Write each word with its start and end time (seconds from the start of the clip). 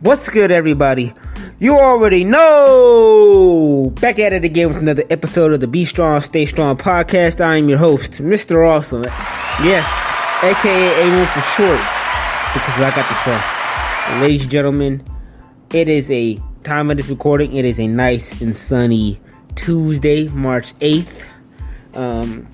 What's 0.00 0.28
good, 0.28 0.52
everybody? 0.52 1.12
You 1.58 1.76
already 1.76 2.22
know. 2.22 3.92
Back 4.00 4.20
at 4.20 4.32
it 4.32 4.44
again 4.44 4.68
with 4.68 4.76
another 4.76 5.02
episode 5.10 5.52
of 5.52 5.58
the 5.58 5.66
Be 5.66 5.84
Strong, 5.84 6.20
Stay 6.20 6.46
Strong 6.46 6.76
podcast. 6.76 7.40
I 7.40 7.56
am 7.56 7.68
your 7.68 7.78
host, 7.78 8.22
Mr. 8.22 8.64
Awesome. 8.64 9.02
Yes, 9.02 9.88
aka 10.44 11.02
A1 11.02 11.26
for 11.34 11.40
short, 11.40 11.80
because 12.54 12.80
I 12.80 12.92
got 12.94 13.08
the 13.08 13.14
sauce. 13.14 13.56
And 14.06 14.20
ladies 14.20 14.42
and 14.42 14.52
gentlemen, 14.52 15.02
it 15.74 15.88
is 15.88 16.08
a 16.12 16.38
time 16.62 16.92
of 16.92 16.96
this 16.96 17.08
recording. 17.08 17.56
It 17.56 17.64
is 17.64 17.80
a 17.80 17.88
nice 17.88 18.40
and 18.40 18.54
sunny 18.54 19.18
Tuesday, 19.56 20.28
March 20.28 20.74
8th. 20.78 21.24
Um, 21.94 22.46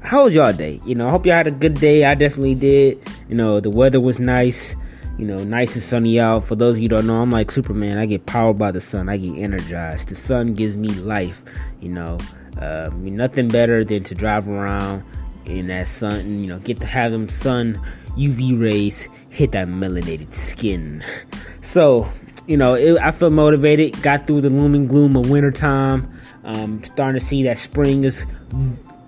how 0.00 0.24
was 0.24 0.34
y'all 0.34 0.52
day? 0.52 0.80
You 0.84 0.96
know, 0.96 1.06
I 1.06 1.12
hope 1.12 1.24
y'all 1.24 1.36
had 1.36 1.46
a 1.46 1.52
good 1.52 1.74
day. 1.74 2.04
I 2.04 2.16
definitely 2.16 2.56
did. 2.56 3.00
You 3.28 3.36
know, 3.36 3.60
the 3.60 3.70
weather 3.70 4.00
was 4.00 4.18
nice 4.18 4.74
you 5.20 5.26
know, 5.26 5.44
nice 5.44 5.74
and 5.74 5.82
sunny 5.82 6.18
out. 6.18 6.46
For 6.46 6.56
those 6.56 6.78
of 6.78 6.82
you 6.82 6.88
don't 6.88 7.06
know, 7.06 7.20
I'm 7.20 7.30
like 7.30 7.50
Superman. 7.50 7.98
I 7.98 8.06
get 8.06 8.24
powered 8.24 8.56
by 8.56 8.70
the 8.70 8.80
sun. 8.80 9.10
I 9.10 9.18
get 9.18 9.36
energized. 9.36 10.08
The 10.08 10.14
sun 10.14 10.54
gives 10.54 10.76
me 10.76 10.88
life. 10.88 11.44
You 11.82 11.90
know, 11.90 12.18
uh, 12.58 12.90
nothing 12.94 13.48
better 13.48 13.84
than 13.84 14.02
to 14.04 14.14
drive 14.14 14.48
around 14.48 15.04
in 15.44 15.66
that 15.66 15.88
sun. 15.88 16.40
You 16.40 16.46
know, 16.46 16.58
get 16.60 16.80
to 16.80 16.86
have 16.86 17.12
them 17.12 17.28
sun 17.28 17.78
UV 18.16 18.58
rays 18.58 19.08
hit 19.28 19.52
that 19.52 19.68
melanated 19.68 20.32
skin. 20.32 21.04
So, 21.62 22.08
you 22.46 22.56
know, 22.56 22.72
it, 22.72 22.98
I 23.02 23.10
feel 23.10 23.28
motivated. 23.28 24.02
Got 24.02 24.26
through 24.26 24.40
the 24.40 24.48
looming 24.48 24.86
gloom 24.86 25.14
of 25.14 25.28
wintertime. 25.28 26.10
Um, 26.42 26.82
starting 26.82 27.20
to 27.20 27.24
see 27.24 27.42
that 27.42 27.58
spring 27.58 28.04
is 28.04 28.24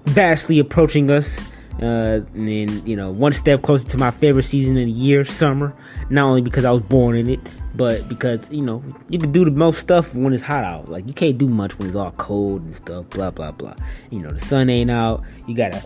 vastly 0.05 0.59
approaching 0.59 1.11
us. 1.11 1.41
Uh, 1.81 2.21
and 2.35 2.49
then 2.49 2.87
you 2.87 2.97
know, 2.97 3.11
one 3.11 3.33
step 3.33 3.62
closer 3.62 3.89
to 3.89 3.99
my 3.99 4.11
favorite 4.11 4.45
season 4.45 4.77
of 4.77 4.84
the 4.84 4.92
year, 4.92 5.25
summer. 5.25 5.75
Not 6.11 6.28
only 6.28 6.42
because 6.42 6.65
I 6.65 6.70
was 6.70 6.83
born 6.83 7.17
in 7.17 7.31
it, 7.31 7.41
but 7.75 8.06
because 8.09 8.51
you 8.51 8.62
know 8.62 8.83
you 9.09 9.19
can 9.19 9.33
do 9.33 9.45
the 9.45 9.51
most 9.51 9.78
stuff 9.78 10.15
when 10.15 10.33
it's 10.33 10.43
hot 10.43 10.65
out. 10.65 10.89
Like 10.89 11.06
you 11.06 11.12
can't 11.12 11.39
do 11.39 11.48
much 11.48 11.78
when 11.78 11.89
it's 11.89 11.97
all 11.97 12.11
cold 12.12 12.62
and 12.62 12.77
stuff. 12.77 13.09
Blah 13.11 13.31
blah 13.31 13.53
blah. 13.53 13.75
You 14.11 14.20
know, 14.20 14.31
the 14.31 14.41
sun 14.41 14.69
ain't 14.69 14.91
out. 14.91 15.25
You 15.47 15.56
gotta, 15.56 15.83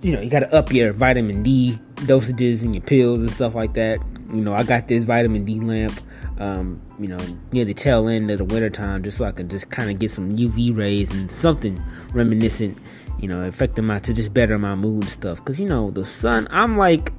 you 0.00 0.12
know, 0.12 0.20
you 0.20 0.30
gotta 0.30 0.52
up 0.54 0.72
your 0.72 0.92
vitamin 0.92 1.42
D 1.42 1.78
dosages 1.96 2.62
and 2.62 2.74
your 2.74 2.84
pills 2.84 3.20
and 3.20 3.30
stuff 3.30 3.54
like 3.54 3.74
that. 3.74 3.98
You 4.28 4.40
know, 4.40 4.54
I 4.54 4.62
got 4.62 4.88
this 4.88 5.04
vitamin 5.04 5.44
D 5.44 5.60
lamp. 5.60 6.00
Um, 6.38 6.82
you 6.98 7.08
know, 7.08 7.18
near 7.50 7.64
the 7.64 7.72
tail 7.72 8.08
end 8.08 8.30
of 8.30 8.36
the 8.36 8.44
winter 8.44 8.68
time, 8.68 9.02
just 9.02 9.16
so 9.16 9.24
I 9.24 9.32
can 9.32 9.48
just 9.48 9.70
kind 9.70 9.90
of 9.90 9.98
get 9.98 10.10
some 10.10 10.36
UV 10.36 10.76
rays 10.76 11.10
and 11.10 11.32
something 11.32 11.82
reminiscent 12.12 12.76
you 13.18 13.28
know, 13.28 13.42
affecting 13.46 13.84
my 13.84 13.98
to 14.00 14.14
just 14.14 14.34
better 14.34 14.58
my 14.58 14.74
mood 14.74 15.04
and 15.04 15.12
stuff. 15.12 15.44
Cause 15.44 15.58
you 15.58 15.68
know, 15.68 15.90
the 15.90 16.04
sun, 16.04 16.48
I'm 16.50 16.76
like, 16.76 17.12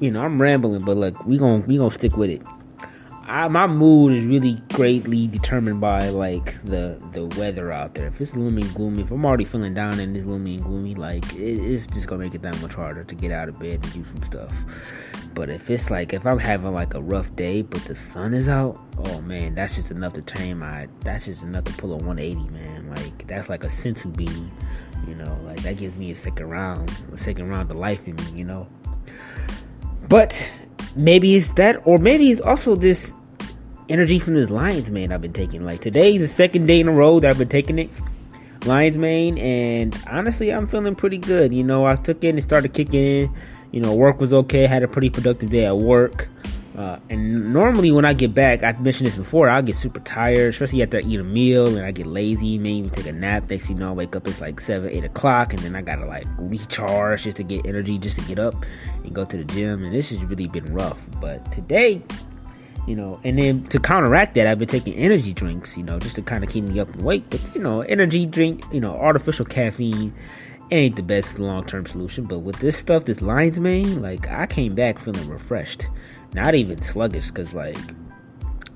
you 0.00 0.10
know, 0.10 0.22
I'm 0.22 0.40
rambling, 0.40 0.84
but 0.84 0.96
like 0.96 1.24
we 1.26 1.38
gonna 1.38 1.64
we 1.66 1.78
gonna 1.78 1.90
stick 1.90 2.16
with 2.16 2.30
it. 2.30 2.42
I, 3.24 3.48
my 3.48 3.66
mood 3.66 4.12
is 4.12 4.26
really 4.26 4.60
greatly 4.74 5.26
determined 5.26 5.80
by 5.80 6.08
like 6.10 6.60
the 6.62 7.02
the 7.12 7.26
weather 7.40 7.72
out 7.72 7.94
there. 7.94 8.08
If 8.08 8.20
it's 8.20 8.32
gloomy 8.32 8.62
and 8.62 8.74
gloomy, 8.74 9.02
if 9.02 9.10
I'm 9.10 9.24
already 9.24 9.44
feeling 9.44 9.74
down 9.74 10.00
and 10.00 10.16
it's 10.16 10.24
gloomy 10.24 10.56
and 10.56 10.64
gloomy, 10.64 10.94
like 10.94 11.34
it, 11.34 11.40
it's 11.40 11.86
just 11.86 12.08
gonna 12.08 12.22
make 12.24 12.34
it 12.34 12.42
that 12.42 12.60
much 12.60 12.74
harder 12.74 13.04
to 13.04 13.14
get 13.14 13.30
out 13.30 13.48
of 13.48 13.58
bed 13.58 13.82
and 13.82 13.92
do 13.92 14.04
some 14.04 14.22
stuff. 14.22 14.64
But 15.34 15.48
if 15.48 15.70
it's 15.70 15.90
like 15.90 16.12
if 16.12 16.26
I'm 16.26 16.38
having 16.38 16.72
like 16.72 16.94
a 16.94 17.00
rough 17.00 17.34
day, 17.36 17.62
but 17.62 17.82
the 17.86 17.94
sun 17.94 18.34
is 18.34 18.48
out, 18.48 18.78
oh 19.06 19.20
man, 19.22 19.54
that's 19.54 19.76
just 19.76 19.90
enough 19.90 20.12
to 20.14 20.22
turn 20.22 20.58
my. 20.58 20.88
That's 21.00 21.26
just 21.26 21.42
enough 21.42 21.64
to 21.64 21.72
pull 21.74 21.92
a 21.92 21.96
180, 21.96 22.50
man. 22.50 22.90
Like 22.90 23.26
that's 23.26 23.48
like 23.48 23.64
a 23.64 23.68
senzu 23.68 24.14
bean, 24.14 24.50
you 25.08 25.14
know. 25.14 25.38
Like 25.42 25.62
that 25.62 25.78
gives 25.78 25.96
me 25.96 26.10
a 26.10 26.16
second 26.16 26.48
round, 26.48 26.92
a 27.12 27.16
second 27.16 27.48
round 27.48 27.70
of 27.70 27.78
life 27.78 28.06
in 28.06 28.16
me, 28.16 28.24
you 28.34 28.44
know. 28.44 28.68
But 30.08 30.50
maybe 30.94 31.34
it's 31.34 31.50
that, 31.50 31.86
or 31.86 31.98
maybe 31.98 32.30
it's 32.30 32.40
also 32.40 32.76
this 32.76 33.14
energy 33.88 34.18
from 34.18 34.34
this 34.34 34.50
Lions 34.50 34.90
mane 34.90 35.12
I've 35.12 35.22
been 35.22 35.32
taking. 35.32 35.64
Like 35.64 35.80
today, 35.80 36.18
the 36.18 36.28
second 36.28 36.66
day 36.66 36.80
in 36.80 36.88
a 36.88 36.92
row 36.92 37.20
that 37.20 37.30
I've 37.30 37.38
been 37.38 37.48
taking 37.48 37.78
it. 37.78 37.90
Lions 38.64 38.96
mane, 38.96 39.38
and 39.38 40.00
honestly, 40.06 40.52
I'm 40.52 40.68
feeling 40.68 40.94
pretty 40.94 41.18
good. 41.18 41.52
You 41.52 41.64
know, 41.64 41.84
I 41.84 41.96
took 41.96 42.22
it 42.22 42.28
and 42.28 42.38
it 42.38 42.42
started 42.42 42.72
kicking 42.72 42.94
in 43.00 43.34
you 43.72 43.80
know, 43.80 43.94
work 43.94 44.20
was 44.20 44.32
okay. 44.32 44.66
Had 44.66 44.82
a 44.82 44.88
pretty 44.88 45.10
productive 45.10 45.50
day 45.50 45.66
at 45.66 45.76
work. 45.76 46.28
Uh, 46.76 46.98
and 47.10 47.52
normally 47.52 47.92
when 47.92 48.04
I 48.04 48.14
get 48.14 48.34
back, 48.34 48.62
I've 48.62 48.80
mentioned 48.80 49.06
this 49.06 49.16
before, 49.16 49.50
I'll 49.50 49.62
get 49.62 49.76
super 49.76 50.00
tired, 50.00 50.50
especially 50.50 50.82
after 50.82 50.96
I 50.96 51.00
eat 51.00 51.20
a 51.20 51.24
meal 51.24 51.66
and 51.66 51.84
I 51.84 51.90
get 51.90 52.06
lazy, 52.06 52.56
maybe 52.56 52.88
take 52.88 53.06
a 53.06 53.12
nap. 53.12 53.50
Next 53.50 53.68
you 53.68 53.74
know, 53.74 53.90
I 53.90 53.92
wake 53.92 54.16
up, 54.16 54.26
it's 54.26 54.40
like 54.40 54.58
7, 54.58 54.88
8 54.88 55.04
o'clock, 55.04 55.52
and 55.52 55.62
then 55.62 55.76
I 55.76 55.82
gotta 55.82 56.06
like 56.06 56.24
recharge 56.38 57.24
just 57.24 57.36
to 57.38 57.42
get 57.42 57.66
energy, 57.66 57.98
just 57.98 58.18
to 58.20 58.24
get 58.24 58.38
up 58.38 58.54
and 59.04 59.14
go 59.14 59.26
to 59.26 59.36
the 59.36 59.44
gym. 59.44 59.84
And 59.84 59.94
this 59.94 60.10
has 60.10 60.24
really 60.24 60.48
been 60.48 60.72
rough. 60.72 61.04
But 61.20 61.52
today, 61.52 62.02
you 62.86 62.96
know, 62.96 63.20
and 63.22 63.38
then 63.38 63.64
to 63.64 63.78
counteract 63.78 64.34
that, 64.34 64.46
I've 64.46 64.58
been 64.58 64.68
taking 64.68 64.94
energy 64.94 65.34
drinks, 65.34 65.76
you 65.76 65.84
know, 65.84 65.98
just 65.98 66.16
to 66.16 66.22
kind 66.22 66.42
of 66.42 66.48
keep 66.48 66.64
me 66.64 66.80
up 66.80 66.88
and 66.88 67.02
awake. 67.02 67.24
But, 67.28 67.54
you 67.54 67.60
know, 67.60 67.82
energy 67.82 68.24
drink, 68.24 68.64
you 68.72 68.80
know, 68.80 68.96
artificial 68.96 69.44
caffeine 69.44 70.14
ain't 70.70 70.96
the 70.96 71.02
best 71.02 71.38
long 71.38 71.64
term 71.64 71.86
solution. 71.86 72.24
But 72.24 72.40
with 72.40 72.58
this 72.60 72.76
stuff, 72.76 73.04
this 73.04 73.22
Lions 73.22 73.60
mane, 73.60 74.02
like 74.02 74.28
I 74.28 74.46
came 74.46 74.74
back 74.74 74.98
feeling 74.98 75.28
refreshed, 75.28 75.88
not 76.34 76.54
even 76.54 76.82
sluggish, 76.82 77.28
because 77.28 77.54
like 77.54 77.78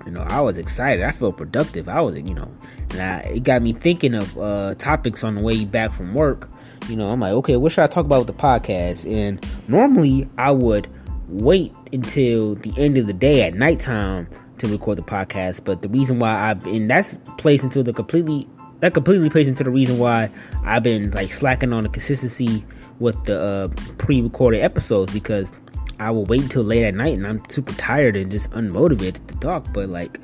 you 0.04 0.12
know 0.12 0.22
I 0.22 0.40
was 0.40 0.58
excited. 0.58 1.04
I 1.04 1.12
felt 1.12 1.36
productive. 1.36 1.88
I 1.88 2.00
was 2.00 2.16
you 2.16 2.34
know, 2.34 2.48
and 2.90 3.00
I, 3.00 3.18
it 3.20 3.44
got 3.44 3.62
me 3.62 3.72
thinking 3.72 4.14
of 4.14 4.38
uh, 4.38 4.74
topics 4.76 5.24
on 5.24 5.36
the 5.36 5.42
way 5.42 5.64
back 5.64 5.92
from 5.92 6.14
work. 6.14 6.48
You 6.88 6.96
know, 6.96 7.10
I'm 7.10 7.20
like, 7.20 7.32
okay, 7.32 7.56
what 7.56 7.72
should 7.72 7.82
I 7.82 7.88
talk 7.88 8.04
about 8.04 8.26
with 8.26 8.36
the 8.36 8.42
podcast? 8.42 9.10
And 9.10 9.44
normally 9.68 10.28
I 10.38 10.52
would 10.52 10.88
wait 11.28 11.74
until 11.92 12.54
the 12.54 12.72
end 12.76 12.96
of 12.96 13.06
the 13.06 13.12
day 13.12 13.42
at 13.42 13.54
nighttime 13.54 14.28
to 14.58 14.68
record 14.68 14.98
the 14.98 15.02
podcast. 15.02 15.64
But 15.64 15.82
the 15.82 15.88
reason 15.88 16.18
why 16.18 16.50
I've 16.50 16.64
and 16.66 16.90
that's 16.90 17.18
placed 17.38 17.64
into 17.64 17.82
the 17.82 17.92
completely 17.92 18.46
that 18.80 18.94
completely 18.94 19.30
plays 19.30 19.48
into 19.48 19.64
the 19.64 19.70
reason 19.70 19.98
why 19.98 20.30
I've 20.64 20.82
been 20.82 21.10
like 21.12 21.32
slacking 21.32 21.72
on 21.72 21.84
the 21.84 21.88
consistency 21.88 22.64
with 22.98 23.22
the 23.24 23.40
uh, 23.40 23.68
pre-recorded 23.98 24.60
episodes 24.60 25.12
because 25.12 25.52
I 25.98 26.10
will 26.10 26.24
wait 26.24 26.42
until 26.42 26.62
late 26.62 26.84
at 26.84 26.94
night 26.94 27.16
and 27.16 27.26
I'm 27.26 27.42
super 27.48 27.72
tired 27.74 28.16
and 28.16 28.30
just 28.30 28.50
unmotivated 28.50 29.26
to 29.28 29.36
talk. 29.38 29.66
But 29.72 29.88
like, 29.88 30.20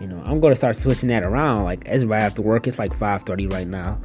you 0.00 0.06
know, 0.06 0.22
I'm 0.24 0.40
gonna 0.40 0.56
start 0.56 0.76
switching 0.76 1.08
that 1.08 1.24
around. 1.24 1.64
Like 1.64 1.86
as 1.86 2.04
right 2.04 2.22
after 2.22 2.42
work, 2.42 2.66
it's 2.66 2.78
like 2.78 2.92
5:30 2.92 3.52
right 3.52 3.66
now 3.66 3.98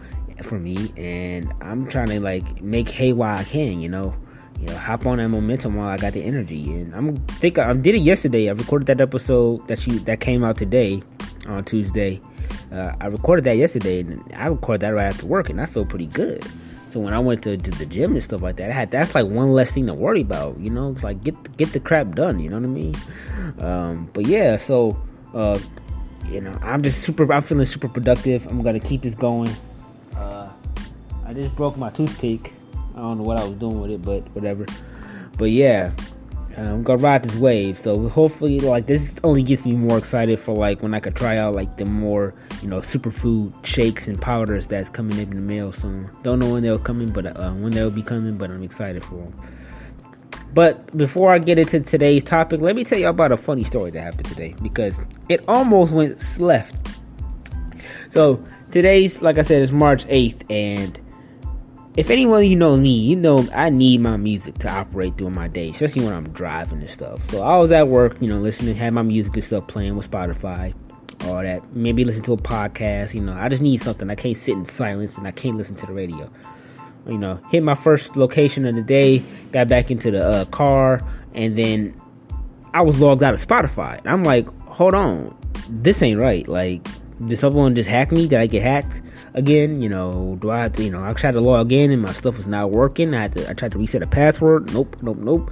for 0.43 0.57
me, 0.57 0.91
and 0.97 1.53
I'm 1.61 1.87
trying 1.87 2.07
to 2.07 2.19
like 2.19 2.61
make 2.61 2.89
hay 2.89 3.13
while 3.13 3.37
I 3.37 3.43
can. 3.43 3.79
You 3.79 3.89
know, 3.89 4.15
you 4.59 4.67
know, 4.67 4.77
hop 4.77 5.05
on 5.05 5.19
that 5.19 5.27
momentum 5.27 5.75
while 5.75 5.89
I 5.89 5.97
got 5.97 6.13
the 6.13 6.23
energy. 6.23 6.71
And 6.71 6.95
I'm 6.95 7.15
think 7.15 7.59
I, 7.59 7.69
I 7.69 7.73
did 7.73 7.95
it 7.95 8.01
yesterday. 8.01 8.49
I 8.49 8.53
recorded 8.53 8.87
that 8.87 9.01
episode 9.01 9.67
that 9.67 9.85
you 9.85 9.99
that 9.99 10.21
came 10.21 10.43
out 10.43 10.57
today 10.57 11.03
on 11.47 11.63
Tuesday 11.65 12.19
uh, 12.71 12.93
I 12.99 13.07
recorded 13.07 13.45
that 13.45 13.57
yesterday, 13.57 14.01
and 14.01 14.23
I 14.35 14.47
recorded 14.47 14.81
that 14.81 14.89
right 14.89 15.05
after 15.05 15.25
work, 15.25 15.49
and 15.49 15.59
I 15.59 15.65
feel 15.65 15.85
pretty 15.85 16.07
good. 16.07 16.43
So 16.87 16.99
when 16.99 17.13
I 17.13 17.19
went 17.19 17.43
to, 17.43 17.55
to 17.55 17.71
the 17.71 17.85
gym 17.85 18.11
and 18.11 18.23
stuff 18.23 18.41
like 18.41 18.57
that, 18.57 18.69
I 18.69 18.73
had 18.73 18.91
that's 18.91 19.15
like 19.15 19.25
one 19.25 19.47
less 19.47 19.71
thing 19.71 19.87
to 19.87 19.93
worry 19.93 20.21
about, 20.21 20.59
you 20.59 20.69
know. 20.69 20.91
It's 20.91 21.03
like 21.03 21.23
get 21.23 21.57
get 21.57 21.71
the 21.71 21.79
crap 21.79 22.15
done, 22.15 22.39
you 22.39 22.49
know 22.49 22.57
what 22.57 22.65
I 22.65 22.67
mean? 22.67 22.95
Um, 23.59 24.09
but 24.13 24.25
yeah, 24.25 24.57
so 24.57 25.01
uh, 25.33 25.57
you 26.29 26.41
know, 26.41 26.57
I'm 26.61 26.81
just 26.81 27.01
super. 27.01 27.31
I'm 27.31 27.41
feeling 27.41 27.65
super 27.65 27.87
productive. 27.87 28.45
I'm 28.47 28.61
gonna 28.61 28.79
keep 28.79 29.01
this 29.01 29.15
going. 29.15 29.49
Uh, 30.15 30.49
I 31.25 31.33
just 31.33 31.55
broke 31.55 31.77
my 31.77 31.89
toothpick. 31.89 32.53
I 32.93 32.99
don't 32.99 33.19
know 33.19 33.23
what 33.23 33.39
I 33.39 33.45
was 33.45 33.57
doing 33.57 33.79
with 33.79 33.91
it, 33.91 34.01
but 34.01 34.23
whatever. 34.35 34.65
But 35.37 35.51
yeah, 35.51 35.91
I'm 36.57 36.83
gonna 36.83 37.01
ride 37.01 37.23
this 37.23 37.35
wave. 37.35 37.79
So 37.79 38.09
hopefully, 38.09 38.59
like 38.59 38.85
this 38.85 39.13
only 39.23 39.43
gets 39.43 39.65
me 39.65 39.73
more 39.73 39.97
excited 39.97 40.39
for 40.39 40.55
like 40.55 40.81
when 40.81 40.93
I 40.93 40.99
could 40.99 41.15
try 41.15 41.37
out 41.37 41.53
like 41.53 41.77
the 41.77 41.85
more 41.85 42.33
you 42.61 42.67
know 42.67 42.79
superfood 42.79 43.65
shakes 43.65 44.07
and 44.07 44.21
powders 44.21 44.67
that's 44.67 44.89
coming 44.89 45.17
in 45.17 45.29
the 45.29 45.35
mail 45.35 45.71
soon. 45.71 46.09
Don't 46.23 46.39
know 46.39 46.51
when 46.51 46.63
they'll 46.63 46.79
come 46.79 47.01
in, 47.01 47.11
but 47.11 47.25
uh, 47.25 47.51
when 47.51 47.71
they'll 47.71 47.91
be 47.91 48.03
coming. 48.03 48.37
But 48.37 48.51
I'm 48.51 48.63
excited 48.63 49.03
for 49.03 49.15
them. 49.15 49.33
But 50.53 50.95
before 50.97 51.31
I 51.31 51.39
get 51.39 51.57
into 51.57 51.79
today's 51.79 52.23
topic, 52.23 52.59
let 52.59 52.75
me 52.75 52.83
tell 52.83 52.99
you 52.99 53.07
about 53.07 53.31
a 53.31 53.37
funny 53.37 53.63
story 53.63 53.91
that 53.91 54.01
happened 54.01 54.27
today 54.27 54.53
because 54.61 54.99
it 55.29 55.43
almost 55.47 55.93
went 55.93 56.39
left. 56.39 56.75
So 58.09 58.43
today's, 58.71 59.21
like 59.21 59.37
I 59.37 59.43
said, 59.43 59.61
is 59.61 59.71
March 59.71 60.05
8th, 60.07 60.49
and 60.49 60.99
if 61.97 62.09
anyone 62.09 62.45
you 62.45 62.55
know 62.55 62.77
me, 62.77 62.93
you 62.97 63.15
know 63.15 63.47
I 63.53 63.69
need 63.69 64.01
my 64.01 64.15
music 64.15 64.57
to 64.59 64.71
operate 64.71 65.17
during 65.17 65.35
my 65.35 65.47
day, 65.47 65.69
especially 65.69 66.05
when 66.05 66.13
I'm 66.13 66.29
driving 66.29 66.79
and 66.79 66.89
stuff. 66.89 67.23
So 67.29 67.43
I 67.43 67.57
was 67.57 67.71
at 67.71 67.87
work, 67.87 68.17
you 68.21 68.27
know, 68.27 68.39
listening, 68.39 68.75
had 68.75 68.93
my 68.93 69.01
music 69.01 69.33
and 69.35 69.43
stuff 69.43 69.67
playing 69.67 69.97
with 69.97 70.09
Spotify, 70.09 70.73
all 71.25 71.41
that. 71.41 71.75
Maybe 71.75 72.05
listen 72.05 72.23
to 72.23 72.33
a 72.33 72.37
podcast. 72.37 73.13
You 73.13 73.21
know, 73.21 73.33
I 73.33 73.49
just 73.49 73.61
need 73.61 73.81
something. 73.81 74.09
I 74.09 74.15
can't 74.15 74.37
sit 74.37 74.55
in 74.55 74.63
silence 74.63 75.17
and 75.17 75.27
I 75.27 75.31
can't 75.31 75.57
listen 75.57 75.75
to 75.75 75.85
the 75.85 75.93
radio. 75.93 76.31
You 77.07 77.17
know, 77.17 77.41
hit 77.49 77.63
my 77.63 77.75
first 77.75 78.15
location 78.15 78.65
of 78.65 78.75
the 78.75 78.83
day, 78.83 79.23
got 79.51 79.67
back 79.67 79.91
into 79.91 80.11
the 80.11 80.25
uh, 80.25 80.45
car, 80.45 81.01
and 81.33 81.57
then 81.57 81.99
I 82.73 82.81
was 82.83 83.01
logged 83.01 83.21
out 83.23 83.33
of 83.33 83.45
Spotify. 83.45 83.99
I'm 84.05 84.23
like, 84.23 84.47
hold 84.67 84.93
on, 84.93 85.35
this 85.67 86.01
ain't 86.01 86.21
right. 86.21 86.47
Like, 86.47 86.87
did 87.25 87.37
someone 87.37 87.75
just 87.75 87.89
hack 87.89 88.11
me? 88.11 88.27
Did 88.27 88.39
I 88.39 88.45
get 88.45 88.63
hacked? 88.63 89.01
Again? 89.33 89.81
You 89.81 89.89
know, 89.89 90.37
do 90.41 90.51
I 90.51 90.63
have 90.63 90.73
to, 90.73 90.83
you 90.83 90.91
know, 90.91 91.03
I 91.03 91.13
tried 91.13 91.33
to 91.33 91.41
log 91.41 91.71
in 91.71 91.91
and 91.91 92.01
my 92.01 92.13
stuff 92.13 92.37
was 92.37 92.47
not 92.47 92.71
working. 92.71 93.13
I 93.13 93.21
had 93.21 93.33
to, 93.33 93.49
I 93.49 93.53
tried 93.53 93.71
to 93.73 93.79
reset 93.79 94.03
a 94.03 94.07
password. 94.07 94.73
Nope, 94.73 94.97
nope, 95.01 95.17
nope. 95.17 95.51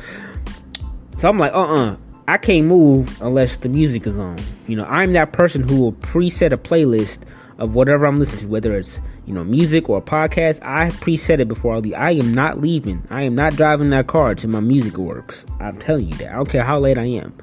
So 1.18 1.30
I'm 1.30 1.38
like, 1.38 1.54
uh 1.54 1.62
uh-uh. 1.62 1.92
uh 1.92 1.98
I 2.28 2.38
can't 2.38 2.68
move 2.68 3.20
unless 3.24 3.58
the 3.58 3.70
music 3.70 4.06
is 4.06 4.20
on. 4.20 4.38
You 4.68 4.76
know, 4.76 4.86
I'm 4.86 5.14
that 5.14 5.34
person 5.34 5.68
who 5.68 5.82
will 5.82 5.94
preset 5.94 6.52
a 6.52 6.58
playlist 6.58 7.22
of 7.58 7.74
whatever 7.74 8.06
I'm 8.06 8.20
listening 8.20 8.42
to, 8.42 8.48
whether 8.48 8.78
it's 8.78 9.02
you 9.26 9.34
know 9.34 9.44
music 9.44 9.90
or 9.90 9.98
a 9.98 10.02
podcast. 10.02 10.60
I 10.62 10.90
preset 10.90 11.40
it 11.40 11.48
before 11.48 11.76
I 11.76 11.80
leave. 11.80 11.96
I 11.96 12.12
am 12.12 12.34
not 12.34 12.62
leaving. 12.62 13.02
I 13.10 13.24
am 13.24 13.34
not 13.34 13.56
driving 13.56 13.90
that 13.90 14.06
car 14.06 14.36
till 14.36 14.52
my 14.52 14.60
music 14.60 14.98
works. 14.98 15.46
I'm 15.60 15.80
telling 15.80 16.08
you 16.08 16.18
that. 16.20 16.30
I 16.30 16.36
don't 16.36 16.48
care 16.48 16.64
how 16.64 16.78
late 16.78 17.00
I 17.00 17.06
am. 17.06 17.36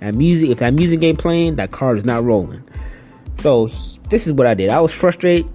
That 0.00 0.16
music, 0.16 0.50
if 0.50 0.58
that 0.58 0.74
music 0.74 1.02
ain't 1.02 1.20
playing, 1.20 1.54
that 1.56 1.70
car 1.70 1.96
is 1.96 2.04
not 2.04 2.24
rolling. 2.24 2.62
So 3.38 3.68
this 4.10 4.26
is 4.26 4.32
what 4.32 4.46
I 4.46 4.54
did. 4.54 4.68
I 4.68 4.80
was 4.80 4.92
frustrated. 4.92 5.48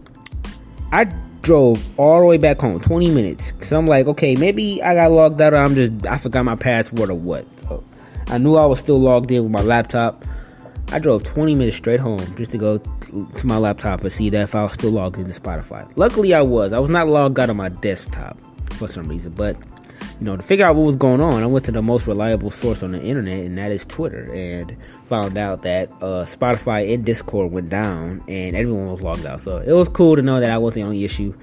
I 0.92 1.06
drove 1.42 1.86
all 2.00 2.20
the 2.20 2.26
way 2.26 2.38
back 2.38 2.60
home, 2.60 2.80
20 2.80 3.12
minutes. 3.12 3.52
Cause 3.54 3.72
I'm 3.72 3.86
like, 3.86 4.08
okay, 4.08 4.36
maybe 4.36 4.82
I 4.82 4.96
got 4.96 5.12
logged 5.12 5.42
out. 5.42 5.54
Or 5.54 5.58
I'm 5.58 5.76
just 5.76 6.06
I 6.06 6.18
forgot 6.18 6.46
my 6.46 6.56
password 6.56 7.10
or 7.10 7.16
what. 7.16 7.46
So 7.60 7.84
I 8.28 8.38
knew 8.38 8.56
I 8.56 8.66
was 8.66 8.80
still 8.80 9.00
logged 9.00 9.32
in 9.32 9.44
with 9.44 9.52
my 9.52 9.62
laptop. 9.62 10.26
I 10.92 11.00
drove 11.00 11.24
20 11.24 11.54
minutes 11.54 11.78
straight 11.78 12.00
home 12.00 12.20
just 12.36 12.52
to 12.52 12.58
go 12.58 12.80
to 12.80 13.48
my 13.48 13.58
laptop 13.58 14.02
and 14.02 14.12
see 14.12 14.30
that 14.32 14.42
if 14.42 14.56
I 14.56 14.64
was 14.64 14.74
still 14.74 14.92
logged 14.92 15.18
into 15.18 15.40
Spotify. 15.40 15.92
Luckily, 15.96 16.34
I 16.34 16.42
was. 16.42 16.74
I 16.74 16.80
was 16.80 16.90
not 16.90 17.08
logged 17.08 17.40
out 17.40 17.50
on 17.50 17.58
my 17.58 17.70
desktop 17.70 18.40
for 18.74 18.88
some 18.88 19.08
reason, 19.08 19.34
but 19.34 19.56
you 20.20 20.26
know, 20.26 20.36
to 20.36 20.44
figure 20.44 20.66
out 20.66 20.76
what 20.76 20.84
was 20.84 20.98
going 20.98 21.22
on, 21.22 21.42
I 21.42 21.46
went 21.46 21.66
to 21.66 21.72
the 21.72 21.82
most 21.82 22.06
reliable 22.06 22.50
source 22.50 22.84
on 22.84 22.92
the 22.92 23.02
internet, 23.02 23.46
and 23.46 23.58
that 23.58 23.72
is 23.72 23.86
Twitter, 23.86 24.32
and 24.34 24.76
found 25.06 25.38
out 25.38 25.62
that 25.64 25.90
uh, 26.02 26.26
Spotify 26.26 26.94
and 26.94 27.06
Discord 27.06 27.54
went 27.54 27.70
down, 27.70 28.22
and 28.28 28.56
everyone 28.56 28.88
was 28.88 29.02
logged 29.02 29.26
out. 29.26 29.40
So 29.40 29.58
it 29.58 29.72
was 29.72 29.88
cool 29.88 30.18
to 30.18 30.22
know 30.22 30.42
that 30.42 30.50
I 30.50 30.58
wasn't 30.58 30.76
the 30.76 30.84
only 30.84 31.06
issue. 31.06 31.34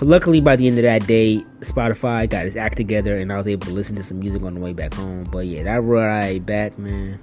Luckily, 0.00 0.40
by 0.40 0.54
the 0.54 0.68
end 0.68 0.78
of 0.78 0.84
that 0.84 1.06
day, 1.06 1.44
Spotify 1.60 2.28
got 2.28 2.46
its 2.46 2.56
act 2.56 2.76
together, 2.76 3.16
and 3.16 3.32
I 3.32 3.36
was 3.36 3.48
able 3.48 3.66
to 3.66 3.72
listen 3.72 3.96
to 3.96 4.04
some 4.04 4.20
music 4.20 4.42
on 4.42 4.54
the 4.54 4.60
way 4.60 4.72
back 4.72 4.94
home. 4.94 5.24
But 5.24 5.46
yeah, 5.46 5.64
that 5.64 5.80
ride 5.82 6.46
back, 6.46 6.78
man, 6.78 7.18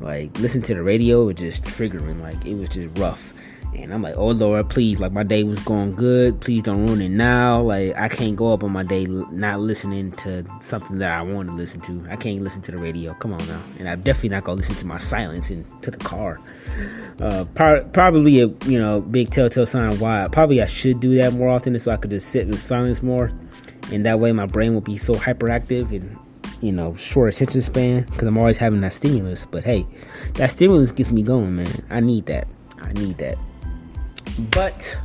like 0.00 0.38
listen 0.38 0.62
to 0.62 0.74
the 0.74 0.82
radio 0.82 1.24
was 1.24 1.38
just 1.38 1.64
triggering. 1.64 2.20
Like 2.20 2.44
it 2.44 2.54
was 2.54 2.68
just 2.68 2.96
rough. 2.98 3.32
And 3.74 3.92
I'm 3.92 4.00
like, 4.00 4.16
oh 4.16 4.28
Lord, 4.28 4.70
please, 4.70 5.00
like 5.00 5.12
my 5.12 5.22
day 5.22 5.44
was 5.44 5.58
going 5.60 5.94
good. 5.94 6.40
Please 6.40 6.62
don't 6.62 6.86
ruin 6.86 7.02
it 7.02 7.10
now. 7.10 7.60
Like 7.60 7.94
I 7.96 8.08
can't 8.08 8.34
go 8.34 8.52
up 8.52 8.64
on 8.64 8.72
my 8.72 8.82
day 8.82 9.04
not 9.06 9.60
listening 9.60 10.12
to 10.12 10.44
something 10.60 10.98
that 10.98 11.10
I 11.10 11.20
want 11.22 11.48
to 11.48 11.54
listen 11.54 11.80
to. 11.82 12.06
I 12.10 12.16
can't 12.16 12.40
listen 12.42 12.62
to 12.62 12.72
the 12.72 12.78
radio. 12.78 13.12
Come 13.14 13.34
on 13.34 13.46
now. 13.46 13.60
And 13.78 13.88
I'm 13.88 14.00
definitely 14.00 14.30
not 14.30 14.44
gonna 14.44 14.56
listen 14.56 14.76
to 14.76 14.86
my 14.86 14.98
silence 14.98 15.50
into 15.50 15.90
the 15.90 15.98
car. 15.98 16.40
Uh, 17.20 17.44
probably 17.92 18.40
a 18.40 18.48
you 18.66 18.78
know 18.78 19.00
big 19.00 19.30
telltale 19.30 19.66
sign 19.66 19.98
why 19.98 20.26
probably 20.32 20.62
I 20.62 20.66
should 20.66 21.00
do 21.00 21.14
that 21.16 21.32
more 21.34 21.48
often, 21.48 21.78
so 21.78 21.90
I 21.90 21.96
could 21.96 22.10
just 22.10 22.28
sit 22.28 22.46
with 22.46 22.60
silence 22.60 23.02
more, 23.02 23.32
and 23.92 24.06
that 24.06 24.20
way 24.20 24.32
my 24.32 24.46
brain 24.46 24.74
will 24.74 24.80
be 24.80 24.96
so 24.96 25.14
hyperactive 25.14 25.90
and 25.90 26.16
you 26.60 26.72
know 26.72 26.94
short 26.96 27.34
attention 27.34 27.62
span 27.62 28.02
because 28.04 28.28
I'm 28.28 28.38
always 28.38 28.56
having 28.56 28.80
that 28.82 28.92
stimulus. 28.92 29.46
But 29.46 29.64
hey, 29.64 29.86
that 30.34 30.50
stimulus 30.50 30.92
gets 30.92 31.10
me 31.10 31.22
going, 31.22 31.56
man. 31.56 31.84
I 31.90 32.00
need 32.00 32.26
that. 32.26 32.48
I 32.80 32.92
need 32.92 33.18
that. 33.18 33.38
But 34.50 34.98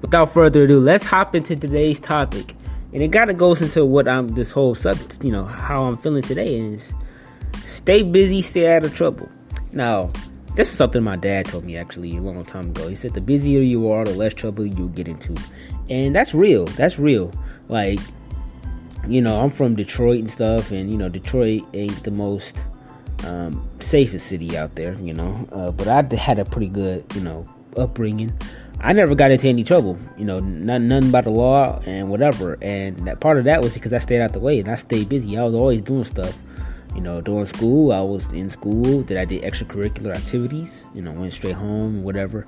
without 0.00 0.32
further 0.32 0.64
ado, 0.64 0.80
let's 0.80 1.04
hop 1.04 1.34
into 1.34 1.56
today's 1.56 2.00
topic. 2.00 2.54
And 2.92 3.02
it 3.02 3.12
kind 3.12 3.30
of 3.30 3.38
goes 3.38 3.62
into 3.62 3.84
what 3.84 4.08
I'm 4.08 4.28
this 4.28 4.50
whole 4.50 4.74
subject, 4.74 5.22
you 5.22 5.30
know, 5.30 5.44
how 5.44 5.84
I'm 5.84 5.96
feeling 5.96 6.22
today 6.22 6.56
is 6.56 6.92
stay 7.64 8.02
busy, 8.02 8.42
stay 8.42 8.74
out 8.74 8.84
of 8.84 8.94
trouble. 8.94 9.28
Now, 9.72 10.10
this 10.56 10.70
is 10.70 10.76
something 10.76 11.02
my 11.02 11.14
dad 11.14 11.46
told 11.46 11.64
me 11.64 11.76
actually 11.76 12.16
a 12.16 12.20
long 12.20 12.44
time 12.44 12.70
ago. 12.70 12.88
He 12.88 12.96
said 12.96 13.14
the 13.14 13.20
busier 13.20 13.60
you 13.60 13.90
are, 13.92 14.04
the 14.04 14.14
less 14.14 14.34
trouble 14.34 14.66
you'll 14.66 14.88
get 14.88 15.06
into. 15.06 15.36
And 15.88 16.14
that's 16.14 16.34
real. 16.34 16.64
That's 16.66 16.98
real. 16.98 17.32
Like, 17.68 18.00
you 19.08 19.20
know, 19.20 19.40
I'm 19.40 19.50
from 19.50 19.74
Detroit 19.74 20.20
and 20.20 20.30
stuff, 20.30 20.70
and 20.70 20.90
you 20.90 20.98
know, 20.98 21.08
Detroit 21.08 21.62
ain't 21.74 22.02
the 22.02 22.10
most 22.10 22.64
um, 23.24 23.68
safest 23.80 24.26
city 24.26 24.56
out 24.56 24.74
there, 24.74 24.94
you 24.94 25.14
know. 25.14 25.46
Uh, 25.52 25.70
but 25.70 25.88
I 25.88 26.02
had 26.14 26.38
a 26.38 26.44
pretty 26.44 26.68
good, 26.68 27.04
you 27.14 27.20
know, 27.20 27.48
upbringing, 27.76 28.32
I 28.82 28.94
never 28.94 29.14
got 29.14 29.30
into 29.30 29.46
any 29.46 29.62
trouble. 29.62 29.98
You 30.16 30.24
know, 30.24 30.40
none, 30.40 30.88
nothing 30.88 31.10
about 31.10 31.24
the 31.24 31.30
law 31.30 31.80
and 31.84 32.08
whatever. 32.08 32.56
And 32.62 32.96
that 33.06 33.20
part 33.20 33.38
of 33.38 33.44
that 33.44 33.60
was 33.60 33.74
because 33.74 33.92
I 33.92 33.98
stayed 33.98 34.22
out 34.22 34.32
the 34.32 34.40
way 34.40 34.58
and 34.58 34.68
I 34.68 34.76
stayed 34.76 35.08
busy. 35.08 35.36
I 35.36 35.44
was 35.44 35.54
always 35.54 35.82
doing 35.82 36.04
stuff. 36.04 36.38
You 36.94 37.02
know, 37.02 37.20
during 37.20 37.46
school, 37.46 37.92
I 37.92 38.00
was 38.00 38.28
in 38.30 38.48
school. 38.48 39.02
That 39.02 39.18
I 39.18 39.24
did 39.24 39.42
extracurricular 39.42 40.16
activities. 40.16 40.84
You 40.94 41.02
know, 41.02 41.12
went 41.12 41.34
straight 41.34 41.54
home, 41.54 42.02
whatever. 42.02 42.46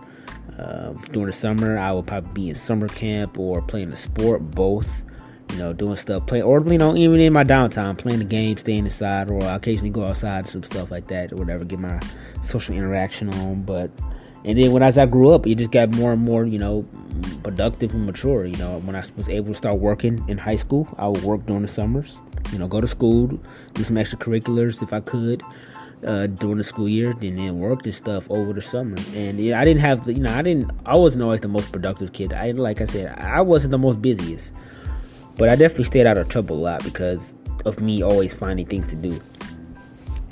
Uh, 0.59 0.93
during 1.13 1.27
the 1.27 1.33
summer, 1.33 1.79
I 1.79 1.93
would 1.93 2.07
probably 2.07 2.33
be 2.33 2.49
in 2.49 2.55
summer 2.55 2.89
camp 2.89 3.39
or 3.39 3.61
playing 3.61 3.93
a 3.93 3.97
sport, 3.97 4.51
both. 4.53 5.05
You 5.53 5.59
know, 5.59 5.73
doing 5.73 5.97
stuff, 5.97 6.27
playing, 6.27 6.45
or 6.45 6.61
you 6.67 6.79
know, 6.79 6.97
even 6.97 7.21
in 7.21 7.33
my 7.33 7.45
downtime, 7.45 7.99
playing 7.99 8.21
the 8.21 8.25
game, 8.25 8.57
staying 8.57 8.85
inside, 8.85 9.31
or 9.31 9.43
I 9.45 9.57
occasionally 9.57 9.91
go 9.91 10.07
outside, 10.07 10.49
some 10.49 10.63
stuff 10.63 10.91
like 10.91 11.09
that, 11.09 11.33
or 11.33 11.37
whatever, 11.37 11.65
get 11.65 11.79
my 11.79 12.01
social 12.41 12.75
interaction 12.75 13.33
on. 13.35 13.63
But 13.63 13.91
and 14.45 14.59
then 14.59 14.73
when 14.73 14.83
as 14.83 14.99
I 14.99 15.07
grew 15.07 15.31
up, 15.31 15.47
it 15.47 15.57
just 15.57 15.71
got 15.71 15.95
more 15.95 16.13
and 16.13 16.23
more, 16.23 16.45
you 16.47 16.59
know, 16.59 16.87
productive 17.43 17.95
and 17.95 18.07
mature. 18.07 18.47
You 18.47 18.57
know, 18.57 18.79
when 18.81 18.97
I 18.97 19.05
was 19.17 19.29
able 19.29 19.49
to 19.49 19.55
start 19.55 19.79
working 19.79 20.25
in 20.29 20.39
high 20.39 20.57
school, 20.57 20.89
I 20.99 21.07
would 21.09 21.23
work 21.23 21.47
during 21.47 21.63
the 21.63 21.69
summers. 21.69 22.19
You 22.51 22.59
know, 22.59 22.67
go 22.67 22.81
to 22.81 22.89
school, 22.89 23.29
do 23.75 23.85
some 23.85 23.97
extracurriculars 23.97 24.83
if 24.83 24.93
I 24.93 25.01
could 25.01 25.43
uh, 26.05 26.27
during 26.27 26.59
the 26.59 26.65
school 26.65 26.89
year, 26.89 27.11
and 27.11 27.39
then 27.39 27.59
work 27.59 27.85
and 27.85 27.95
stuff 27.95 28.31
over 28.31 28.53
the 28.53 28.63
summer. 28.63 28.97
And 29.15 29.39
yeah, 29.39 29.61
I 29.61 29.65
didn't 29.65 29.81
have, 29.81 30.05
the, 30.05 30.15
you 30.15 30.21
know, 30.21 30.33
I 30.33 30.43
didn't, 30.43 30.71
I 30.85 30.97
wasn't 30.97 31.23
always 31.23 31.41
the 31.41 31.49
most 31.49 31.73
productive 31.73 32.13
kid. 32.13 32.33
I 32.33 32.51
like 32.53 32.81
I 32.81 32.87
said, 32.87 33.17
I 33.19 33.41
wasn't 33.43 33.71
the 33.71 33.79
most 33.79 34.03
busiest, 34.03 34.53
but 35.37 35.49
I 35.49 35.57
definitely 35.57 35.85
stayed 35.85 36.07
out 36.07 36.19
of 36.19 36.29
trouble 36.29 36.57
a 36.57 36.63
lot 36.63 36.85
because 36.85 37.35
of 37.65 37.81
me 37.81 38.03
always 38.03 38.35
finding 38.35 38.67
things 38.67 38.87
to 38.89 38.97
do. 38.97 39.21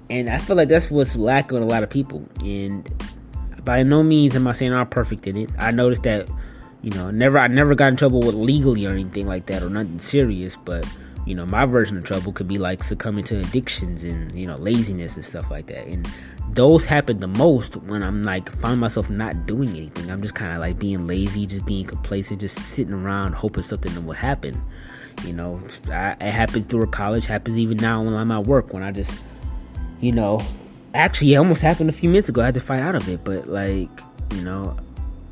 And 0.09 0.29
I 0.29 0.39
feel 0.39 0.57
like 0.57 0.69
that's 0.69 0.91
what's 0.91 1.17
lacking 1.17 1.59
a 1.59 1.67
lot 1.67 1.83
of 1.83 1.91
people. 1.91 2.27
And 2.45 2.89
by 3.65 3.83
no 3.83 4.03
means 4.03 4.35
am 4.35 4.47
I 4.47 4.53
saying 4.53 4.73
I'm 4.73 4.89
perfect 4.89 5.27
in 5.27 5.37
it. 5.37 5.51
I 5.59 5.71
noticed 5.71 6.03
that, 6.03 6.29
you 6.83 6.91
know, 6.91 7.11
never 7.11 7.39
I 7.39 7.47
never 7.47 7.75
got 7.75 7.89
in 7.89 7.97
trouble 7.97 8.21
with 8.21 8.35
legally 8.35 8.87
or 8.87 8.91
anything 8.91 9.27
like 9.27 9.47
that 9.47 9.63
or 9.63 9.71
nothing 9.71 9.99
serious, 9.99 10.57
but 10.57 10.87
you 11.27 11.35
know, 11.35 11.47
my 11.47 11.67
version 11.67 11.97
of 11.97 12.05
trouble 12.05 12.33
could 12.33 12.49
be 12.49 12.59
like 12.59 12.83
succumbing 12.83 13.25
to 13.25 13.39
addictions 13.39 14.05
and, 14.05 14.35
you 14.35 14.47
know, 14.47 14.57
laziness 14.57 15.17
and 15.17 15.25
stuff 15.25 15.51
like 15.51 15.67
that. 15.67 15.87
And 15.87 16.09
those 16.55 16.85
happen 16.85 17.21
the 17.21 17.29
most 17.29 17.77
when 17.77 18.03
I'm 18.03 18.23
like 18.23 18.51
find 18.51 18.81
myself 18.81 19.09
not 19.11 19.47
doing 19.47 19.71
anything. 19.71 20.11
I'm 20.11 20.23
just 20.23 20.35
kind 20.35 20.53
of 20.53 20.61
like 20.61 20.79
being 20.79 21.07
lazy, 21.07 21.47
just 21.47 21.67
being 21.67 21.87
complacent, 21.87 22.41
just 22.41 22.57
sitting 22.59 22.95
around 22.95 23.35
hoping 23.35 23.63
something 23.63 24.05
will 24.05 24.15
happen. 24.15 24.61
You 25.25 25.33
know, 25.33 25.61
I, 25.89 26.13
it 26.13 26.33
happened 26.33 26.69
through 26.69 26.87
college, 26.87 27.27
happens 27.27 27.59
even 27.59 27.77
now 27.77 28.03
when 28.03 28.15
I'm 28.15 28.31
at 28.31 28.45
work 28.45 28.73
when 28.73 28.83
I 28.83 28.91
just, 28.91 29.23
you 30.01 30.13
know, 30.13 30.41
actually 30.95 31.35
it 31.35 31.37
almost 31.37 31.63
happened 31.63 31.91
a 31.91 31.93
few 31.93 32.09
minutes 32.09 32.29
ago. 32.29 32.43
I 32.43 32.47
had 32.47 32.55
to 32.55 32.61
fight 32.61 32.81
out 32.81 32.95
of 32.95 33.09
it, 33.09 33.25
but 33.25 33.49
like 33.49 33.91
you 34.35 34.43
know, 34.43 34.77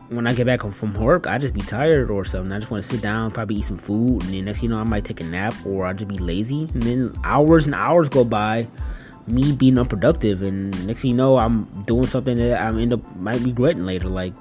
when 0.08 0.26
I 0.26 0.34
get 0.34 0.46
back 0.46 0.62
home 0.62 0.72
from 0.72 0.94
work, 0.94 1.26
I 1.26 1.38
just 1.38 1.54
be 1.54 1.60
tired 1.60 2.10
or 2.10 2.24
something. 2.24 2.52
I 2.52 2.58
just 2.58 2.70
want 2.70 2.82
to 2.82 2.88
sit 2.88 3.02
down, 3.02 3.30
probably 3.30 3.56
eat 3.56 3.64
some 3.64 3.78
food, 3.78 4.22
and 4.24 4.32
then 4.32 4.44
next 4.44 4.62
you 4.62 4.68
know 4.68 4.78
I 4.78 4.84
might 4.84 5.04
take 5.04 5.20
a 5.20 5.24
nap 5.24 5.54
or 5.66 5.86
I 5.86 5.92
just 5.92 6.08
be 6.08 6.18
lazy, 6.18 6.68
and 6.74 6.82
then 6.82 7.14
hours 7.24 7.66
and 7.66 7.74
hours 7.74 8.08
go 8.08 8.24
by, 8.24 8.68
me 9.30 9.52
being 9.52 9.78
unproductive, 9.78 10.42
and 10.42 10.86
next 10.86 11.02
thing 11.02 11.12
you 11.12 11.16
know 11.16 11.38
I'm 11.38 11.64
doing 11.84 12.06
something 12.06 12.36
that 12.36 12.60
I 12.60 12.68
end 12.68 12.92
up 12.92 13.16
might 13.16 13.38
be 13.38 13.50
regretting 13.50 13.86
later, 13.86 14.08
like 14.08 14.34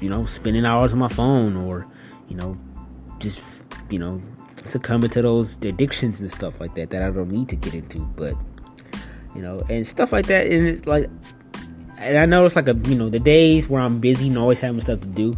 you 0.00 0.08
know 0.08 0.24
spending 0.26 0.64
hours 0.64 0.92
on 0.92 0.98
my 0.98 1.08
phone 1.08 1.56
or 1.56 1.86
you 2.28 2.36
know 2.36 2.56
just 3.18 3.64
you 3.90 3.98
know 3.98 4.20
succumbing 4.64 5.10
to 5.10 5.22
those 5.22 5.56
addictions 5.64 6.20
and 6.20 6.30
stuff 6.30 6.60
like 6.60 6.74
that 6.74 6.90
that 6.90 7.02
I 7.02 7.10
don't 7.10 7.30
need 7.30 7.48
to 7.50 7.56
get 7.56 7.74
into, 7.74 8.00
but 8.16 8.34
you 9.34 9.42
know, 9.42 9.60
and 9.68 9.86
stuff 9.86 10.12
like 10.12 10.26
that. 10.26 10.46
And 10.46 10.66
it's 10.66 10.86
like, 10.86 11.10
and 11.98 12.18
I 12.18 12.26
know 12.26 12.44
it's 12.46 12.56
like 12.56 12.68
a, 12.68 12.74
you 12.88 12.94
know, 12.94 13.08
the 13.08 13.18
days 13.18 13.68
where 13.68 13.82
I'm 13.82 14.00
busy 14.00 14.28
and 14.28 14.38
always 14.38 14.60
having 14.60 14.80
stuff 14.80 15.00
to 15.00 15.08
do, 15.08 15.36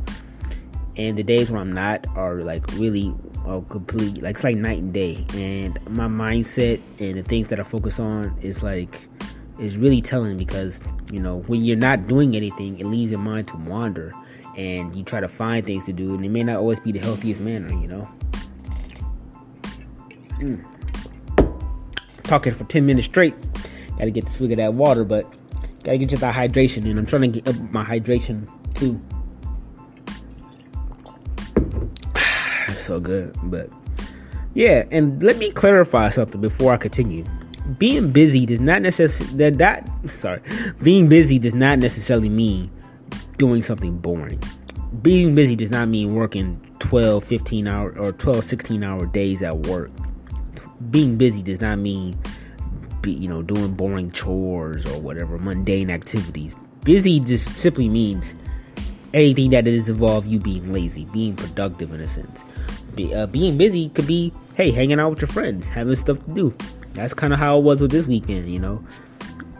and 0.97 1.17
the 1.19 1.23
days 1.23 1.51
where 1.51 1.61
I'm 1.61 1.73
not 1.73 2.07
are 2.17 2.39
like 2.39 2.67
really 2.75 3.15
oh, 3.45 3.63
complete, 3.63 4.23
like 4.23 4.37
it's 4.37 4.45
like 4.45 4.57
night 4.57 4.79
and 4.79 4.93
day. 4.93 5.25
And 5.35 5.79
my 5.91 6.07
mindset 6.07 6.81
and 6.99 7.19
the 7.19 7.23
things 7.23 7.49
that 7.49 7.61
I 7.61 7.63
focus 7.63 8.01
on 8.01 8.37
is 8.41 8.63
like, 8.63 9.07
is 9.59 9.77
really 9.77 10.03
telling 10.03 10.37
because, 10.37 10.81
you 11.11 11.21
know, 11.21 11.39
when 11.47 11.65
you're 11.65 11.77
not 11.77 12.07
doing 12.07 12.37
anything, 12.37 12.79
it 12.79 12.87
leaves 12.87 13.11
your 13.11 13.21
mind 13.21 13.49
to 13.49 13.57
wander 13.57 14.15
and 14.57 14.95
you 14.97 15.03
try 15.03 15.21
to 15.21 15.29
find 15.29 15.65
things 15.67 15.85
to 15.85 15.93
do, 15.93 16.15
and 16.15 16.25
it 16.25 16.31
may 16.31 16.43
not 16.43 16.57
always 16.57 16.81
be 16.81 16.91
the 16.91 16.99
healthiest 16.99 17.41
manner, 17.41 17.71
you 17.75 17.87
know. 17.87 18.09
Mm. 20.39 20.65
Talking 22.25 22.55
for 22.55 22.65
10 22.65 22.87
minutes 22.87 23.07
straight. 23.07 23.35
Gotta 23.99 24.11
get 24.11 24.25
the 24.25 24.31
swig 24.31 24.53
of 24.53 24.57
that 24.57 24.75
water, 24.75 25.05
but 25.05 25.31
gotta 25.85 25.99
get 25.99 26.11
you 26.11 26.19
that 26.19 26.35
hydration. 26.35 26.89
And 26.89 26.99
I'm 26.99 27.07
trying 27.07 27.31
to 27.31 27.41
get 27.41 27.49
up 27.49 27.61
my 27.71 27.85
hydration 27.85 28.51
too. 28.75 29.01
So 32.87 33.01
good, 33.01 33.37
but 33.45 33.69
yeah. 34.55 34.85
And 34.91 35.23
let 35.23 35.37
me 35.39 35.51
clarify 35.51 36.11
something 36.11 36.41
before 36.41 36.73
I 36.73 36.77
continue. 36.77 37.25
Being 37.79 38.13
busy 38.13 38.47
does 38.47 38.61
not 38.61 38.83
necessarily 38.83 39.37
that 39.37 39.59
that 39.59 40.11
sorry, 40.11 40.41
being 40.83 41.09
busy 41.09 41.39
does 41.39 41.55
not 41.55 41.79
necessarily 41.79 42.29
mean 42.29 42.71
doing 43.39 43.63
something 43.63 43.99
boring. 43.99 44.43
Being 45.03 45.35
busy 45.35 45.57
does 45.57 45.71
not 45.71 45.89
mean 45.89 46.15
working 46.15 46.61
12, 46.79 47.25
15 47.25 47.69
hour 47.69 47.99
or 47.99 48.13
12, 48.13 48.45
16 48.45 48.83
hour 48.83 49.07
days 49.07 49.43
at 49.43 49.57
work. 49.67 49.91
Being 50.91 51.17
busy 51.17 51.43
does 51.43 51.61
not 51.61 51.79
mean 51.79 52.19
be, 53.03 53.13
you 53.13 53.29
know, 53.29 53.43
doing 53.43 53.75
boring 53.75 54.11
chores 54.11 54.87
or 54.87 55.01
whatever, 55.01 55.39
mundane 55.39 55.91
activities. 55.91 56.57
Busy 56.85 57.21
just 57.21 57.59
simply 57.59 57.89
means 57.89 58.35
anything 59.15 59.51
that 59.51 59.67
is 59.67 59.89
involved 59.89 60.29
you 60.29 60.39
being 60.39 60.73
lazy, 60.73 61.05
being 61.07 61.37
productive 61.37 61.93
in 61.93 62.01
a 62.01 62.09
sense. 62.09 62.45
Be, 62.95 63.15
uh, 63.15 63.27
being 63.27 63.59
busy 63.59 63.91
could 63.91 64.07
be, 64.07 64.33
hey, 64.55 64.71
hanging 64.71 64.99
out 64.99 65.11
with 65.11 65.21
your 65.21 65.29
friends, 65.29 65.69
having 65.69 65.95
stuff 65.97 66.25
to 66.25 66.35
do. 66.35 66.55
That's 66.93 67.15
kind 67.15 67.33
of 67.33 67.39
how 67.39 67.59
it 67.59 67.65
was 67.65 67.81
with 67.81 67.91
this 67.91 68.07
weekend, 68.07 68.49
you 68.49 68.59
know. 68.59 68.83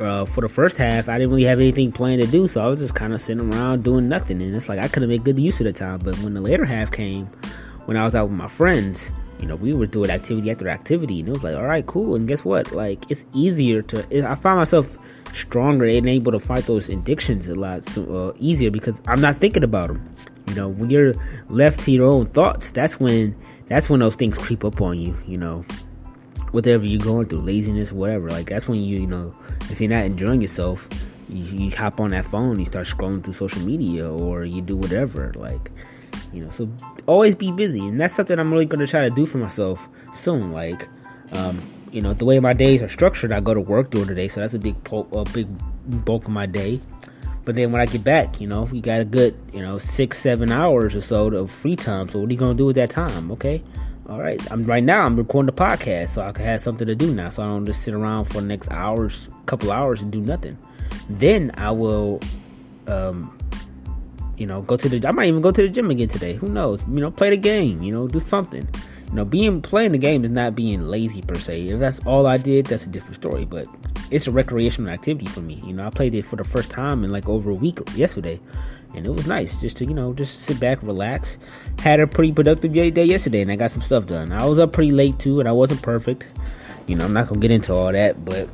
Uh, 0.01 0.25
for 0.27 0.43
the 0.43 0.49
first 0.49 0.77
half, 0.77 1.09
I 1.09 1.17
didn't 1.17 1.31
really 1.31 1.45
have 1.45 1.59
anything 1.59 1.91
planned 1.91 2.23
to 2.23 2.29
do, 2.29 2.49
so 2.49 2.63
I 2.63 2.67
was 2.67 2.81
just 2.81 2.95
kind 2.95 3.15
of 3.15 3.21
sitting 3.21 3.53
around 3.53 3.83
doing 3.83 4.09
nothing. 4.09 4.43
And 4.43 4.55
it's 4.55 4.69
like 4.69 4.79
I 4.79 4.89
could 4.89 5.03
have 5.03 5.09
made 5.09 5.25
good 5.25 5.39
use 5.39 5.61
of 5.61 5.65
the 5.65 5.73
time. 5.73 6.01
But 6.01 6.19
when 6.19 6.35
the 6.35 6.41
later 6.41 6.65
half 6.65 6.93
came, 6.93 7.27
when 7.87 7.97
I 7.97 8.05
was 8.05 8.15
out 8.15 8.29
with 8.29 8.39
my 8.39 8.49
friends, 8.49 9.11
you 9.41 9.47
know, 9.47 9.57
we 9.57 9.73
were 9.75 9.87
doing 9.87 10.11
activity 10.11 10.51
after 10.51 10.69
activity, 10.69 11.21
and 11.21 11.29
it 11.29 11.33
was 11.33 11.45
like, 11.45 11.57
all 11.57 11.65
right, 11.65 11.87
cool. 11.87 12.15
And 12.15 12.29
guess 12.29 12.45
what? 12.45 12.73
Like, 12.73 13.11
it's 13.11 13.25
easier 13.33 13.83
to. 13.83 14.29
I 14.29 14.35
find 14.35 14.59
myself 14.59 14.99
stronger 15.37 15.87
and 15.87 16.09
able 16.09 16.33
to 16.33 16.41
fight 16.41 16.67
those 16.67 16.89
addictions 16.89 17.49
a 17.49 17.55
lot 17.55 17.85
so, 17.85 18.31
uh, 18.31 18.37
easier 18.39 18.71
because 18.71 19.03
I'm 19.07 19.21
not 19.21 19.37
thinking 19.37 19.65
about 19.65 19.89
them. 19.89 20.15
You 20.49 20.55
know, 20.55 20.69
when 20.69 20.91
you're 20.91 21.15
left 21.49 21.81
to 21.81 21.91
your 21.91 22.07
own 22.07 22.27
thoughts, 22.27 22.71
that's 22.71 23.01
when 23.01 23.37
that's 23.67 23.91
when 23.91 24.01
those 24.01 24.15
things 24.15 24.39
creep 24.39 24.65
up 24.65 24.81
on 24.81 24.99
you. 24.99 25.17
You 25.27 25.39
know, 25.39 25.65
whatever 26.53 26.87
you're 26.87 27.01
going 27.01 27.27
through, 27.27 27.41
laziness, 27.41 27.93
whatever. 27.93 28.31
Like 28.31 28.49
that's 28.49 28.69
when 28.69 28.81
you, 28.81 29.01
you 29.01 29.07
know, 29.07 29.37
if 29.71 29.81
you're 29.81 29.91
not 29.91 30.05
enjoying 30.05 30.41
yourself, 30.41 30.89
you, 31.29 31.45
you 31.45 31.71
hop 31.71 32.01
on 32.01 32.11
that 32.11 32.25
phone, 32.25 32.59
you 32.59 32.65
start 32.65 32.87
scrolling 32.87 33.23
through 33.23 33.33
social 33.33 33.63
media, 33.63 34.09
or 34.11 34.45
you 34.45 34.63
do 34.63 34.77
whatever. 34.77 35.33
Like, 35.35 35.71
you 36.33 36.45
know, 36.45 36.51
so 36.51 36.71
always 37.07 37.35
be 37.35 37.51
busy, 37.53 37.87
and 37.87 38.01
that's 38.01 38.15
something 38.15 38.39
I'm 38.39 38.53
really 38.53 38.67
gonna 38.67 38.87
try 38.87 39.09
to 39.09 39.15
do 39.15 39.27
for 39.27 39.39
myself 39.39 39.89
soon. 40.13 40.53
Like, 40.53 40.89
um, 41.33 41.61
you 41.97 42.03
know, 42.03 42.13
the 42.13 42.27
way 42.27 42.39
my 42.41 42.53
days 42.53 42.83
are 42.83 42.91
structured, 42.91 43.33
I 43.33 43.41
go 43.41 43.55
to 43.55 43.61
work 43.61 43.91
during 43.91 44.09
the 44.09 44.15
day, 44.15 44.29
so 44.29 44.41
that's 44.41 44.53
a 44.53 44.59
big, 44.59 44.85
po- 44.85 45.09
a 45.13 45.25
big 45.31 45.49
bulk 46.05 46.25
of 46.25 46.31
my 46.31 46.45
day. 46.45 46.79
But 47.47 47.55
then 47.55 47.73
when 47.73 47.81
I 47.81 47.87
get 47.87 48.05
back, 48.05 48.39
you 48.39 48.47
know, 48.47 48.69
you 48.71 48.83
got 48.83 49.01
a 49.01 49.05
good, 49.07 49.35
you 49.55 49.63
know, 49.63 49.79
six, 49.79 50.19
seven 50.19 50.53
hours 50.53 50.95
or 50.95 51.01
so 51.01 51.29
of 51.29 51.51
free 51.51 51.75
time. 51.75 52.11
So 52.11 52.19
what 52.19 52.29
are 52.29 52.33
you 52.35 52.39
gonna 52.39 52.53
do 52.53 52.67
with 52.67 52.77
that 52.77 52.91
time? 52.91 53.31
Okay, 53.33 53.63
all 54.11 54.21
right. 54.21 54.39
I'm 54.53 54.65
right 54.65 54.85
now. 54.85 55.07
I'm 55.07 55.17
recording 55.17 55.47
the 55.47 55.53
podcast, 55.53 56.11
so 56.11 56.21
I 56.21 56.33
can 56.33 56.45
have 56.45 56.61
something 56.61 56.87
to 56.87 56.95
do 56.95 57.15
now. 57.15 57.31
So 57.31 57.43
I 57.43 57.47
don't 57.47 57.65
just 57.65 57.83
sit 57.83 57.95
around 57.95 58.27
for 58.27 58.43
the 58.43 58.47
next 58.47 58.71
hours, 58.71 59.31
couple 59.47 59.73
hours, 59.73 60.03
and 60.03 60.13
do 60.13 60.21
nothing. 60.21 60.59
Then 61.09 61.51
I 61.55 61.71
will, 61.71 62.21
um, 62.89 63.39
you 64.37 64.47
know, 64.47 64.61
go 64.61 64.77
to 64.77 64.87
the. 64.87 65.09
I 65.09 65.13
might 65.13 65.29
even 65.29 65.41
go 65.41 65.51
to 65.51 65.63
the 65.63 65.71
gym 65.71 65.91
again 65.91 66.09
today. 66.09 66.35
Who 66.35 66.49
knows? 66.49 66.87
You 66.89 67.01
know, 67.01 67.11
play 67.11 67.31
the 67.31 67.39
game. 67.39 67.83
You 67.83 67.93
know, 67.93 68.07
do 68.07 68.21
something. 68.21 68.69
You 69.09 69.15
know, 69.15 69.25
being 69.25 69.63
playing 69.63 69.93
the 69.93 69.99
game 69.99 70.25
is 70.25 70.31
not 70.31 70.55
being 70.55 70.89
lazy 70.89 71.23
per 71.23 71.37
se. 71.37 71.69
If 71.69 71.81
that's 71.81 72.05
all 72.07 72.27
I 72.27 72.37
did, 72.37 72.67
that's 72.67 72.87
a 72.87 72.89
different 72.89 73.15
story. 73.15 73.45
But 73.45 73.67
it's 74.11 74.27
a 74.27 74.33
recreational 74.33 74.91
activity 74.91 75.27
for 75.27 75.41
me. 75.41 75.63
You 75.65 75.75
know, 75.75 75.87
I 75.87 75.91
played 75.91 76.15
it 76.15 76.25
for 76.25 76.37
the 76.37 76.45
first 76.45 76.71
time 76.71 77.05
in 77.05 77.13
like 77.13 77.29
over 77.29 77.51
a 77.51 77.55
week 77.55 77.79
yesterday, 77.95 78.41
and 78.95 79.07
it 79.07 79.11
was 79.11 79.27
nice 79.27 79.61
just 79.61 79.77
to 79.79 79.85
you 79.85 79.95
know 79.95 80.13
just 80.13 80.41
sit 80.41 80.59
back, 80.59 80.83
relax. 80.83 81.39
Had 81.79 82.01
a 82.01 82.07
pretty 82.07 82.33
productive 82.33 82.73
day 82.73 83.05
yesterday, 83.05 83.43
and 83.43 83.53
I 83.53 83.57
got 83.57 83.71
some 83.71 83.83
stuff 83.83 84.07
done. 84.07 84.33
I 84.33 84.45
was 84.45 84.59
up 84.59 84.73
pretty 84.73 84.93
late 84.93 85.19
too, 85.19 85.41
and 85.41 85.49
I 85.49 85.53
wasn't 85.53 85.83
perfect. 85.83 86.27
You 86.87 86.97
know, 86.97 87.05
I'm 87.05 87.13
not 87.13 87.29
gonna 87.29 87.41
get 87.41 87.51
into 87.51 87.75
all 87.75 87.93
that, 87.93 88.25
but 88.25 88.49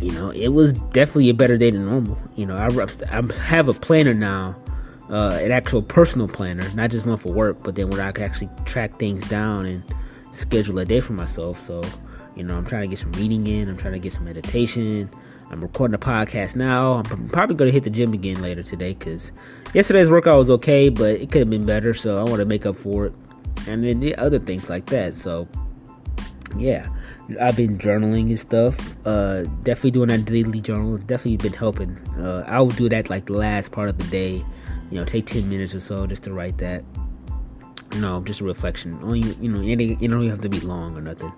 you 0.00 0.12
know, 0.12 0.30
it 0.30 0.48
was 0.48 0.72
definitely 0.72 1.30
a 1.30 1.34
better 1.34 1.56
day 1.56 1.70
than 1.70 1.86
normal. 1.86 2.18
You 2.36 2.46
know, 2.46 2.56
I, 2.56 2.68
I 3.10 3.32
have 3.34 3.68
a 3.68 3.74
planner 3.74 4.14
now 4.14 4.56
uh, 5.10 5.38
an 5.42 5.52
actual 5.52 5.82
personal 5.82 6.28
planner, 6.28 6.68
not 6.74 6.90
just 6.90 7.06
one 7.06 7.18
for 7.18 7.32
work, 7.32 7.62
but 7.62 7.74
then 7.74 7.90
where 7.90 8.02
I 8.02 8.12
can 8.12 8.24
actually 8.24 8.50
track 8.64 8.98
things 8.98 9.28
down 9.28 9.66
and 9.66 9.82
schedule 10.32 10.78
a 10.78 10.84
day 10.84 11.00
for 11.00 11.12
myself. 11.12 11.60
So, 11.60 11.82
you 12.34 12.42
know, 12.42 12.56
I'm 12.56 12.64
trying 12.64 12.82
to 12.82 12.88
get 12.88 12.98
some 12.98 13.12
reading 13.12 13.46
in, 13.46 13.68
I'm 13.68 13.76
trying 13.76 13.94
to 13.94 13.98
get 13.98 14.12
some 14.12 14.24
meditation. 14.24 15.10
I'm 15.52 15.60
recording 15.60 15.94
a 15.94 15.98
podcast 15.98 16.56
now. 16.56 16.94
I'm 16.94 17.28
probably 17.28 17.54
going 17.54 17.68
to 17.68 17.72
hit 17.72 17.84
the 17.84 17.90
gym 17.90 18.12
again 18.12 18.40
later 18.40 18.62
today 18.62 18.94
because 18.94 19.30
yesterday's 19.72 20.10
workout 20.10 20.38
was 20.38 20.50
okay, 20.50 20.88
but 20.88 21.10
it 21.10 21.30
could 21.30 21.40
have 21.40 21.50
been 21.50 21.66
better. 21.66 21.94
So 21.94 22.18
I 22.18 22.24
want 22.24 22.40
to 22.40 22.44
make 22.44 22.66
up 22.66 22.76
for 22.76 23.06
it. 23.06 23.12
And 23.68 23.84
then 23.84 24.00
the 24.00 24.16
other 24.16 24.38
things 24.38 24.68
like 24.68 24.86
that. 24.86 25.14
So, 25.14 25.46
yeah, 26.56 26.88
I've 27.40 27.56
been 27.56 27.78
journaling 27.78 28.30
and 28.30 28.40
stuff. 28.40 28.96
Uh, 29.06 29.42
definitely 29.62 29.92
doing 29.92 30.08
that 30.08 30.24
daily 30.24 30.60
journal. 30.60 30.98
Definitely 30.98 31.36
been 31.36 31.52
helping. 31.52 31.96
Uh, 32.18 32.44
I 32.48 32.58
will 32.60 32.68
do 32.70 32.88
that 32.88 33.10
like 33.10 33.26
the 33.26 33.34
last 33.34 33.70
part 33.70 33.88
of 33.88 33.98
the 33.98 34.04
day 34.04 34.44
you 34.94 35.00
know, 35.00 35.04
take 35.04 35.26
10 35.26 35.48
minutes 35.48 35.74
or 35.74 35.80
so 35.80 36.06
just 36.06 36.22
to 36.22 36.32
write 36.32 36.56
that. 36.58 36.84
No, 37.96 38.22
just 38.22 38.40
a 38.40 38.44
reflection. 38.44 38.96
Only, 39.02 39.22
you 39.40 39.50
know, 39.50 39.60
you 39.60 39.76
don't 40.08 40.28
have 40.28 40.40
to 40.42 40.48
be 40.48 40.60
long 40.60 40.96
or 40.96 41.00
nothing. 41.00 41.32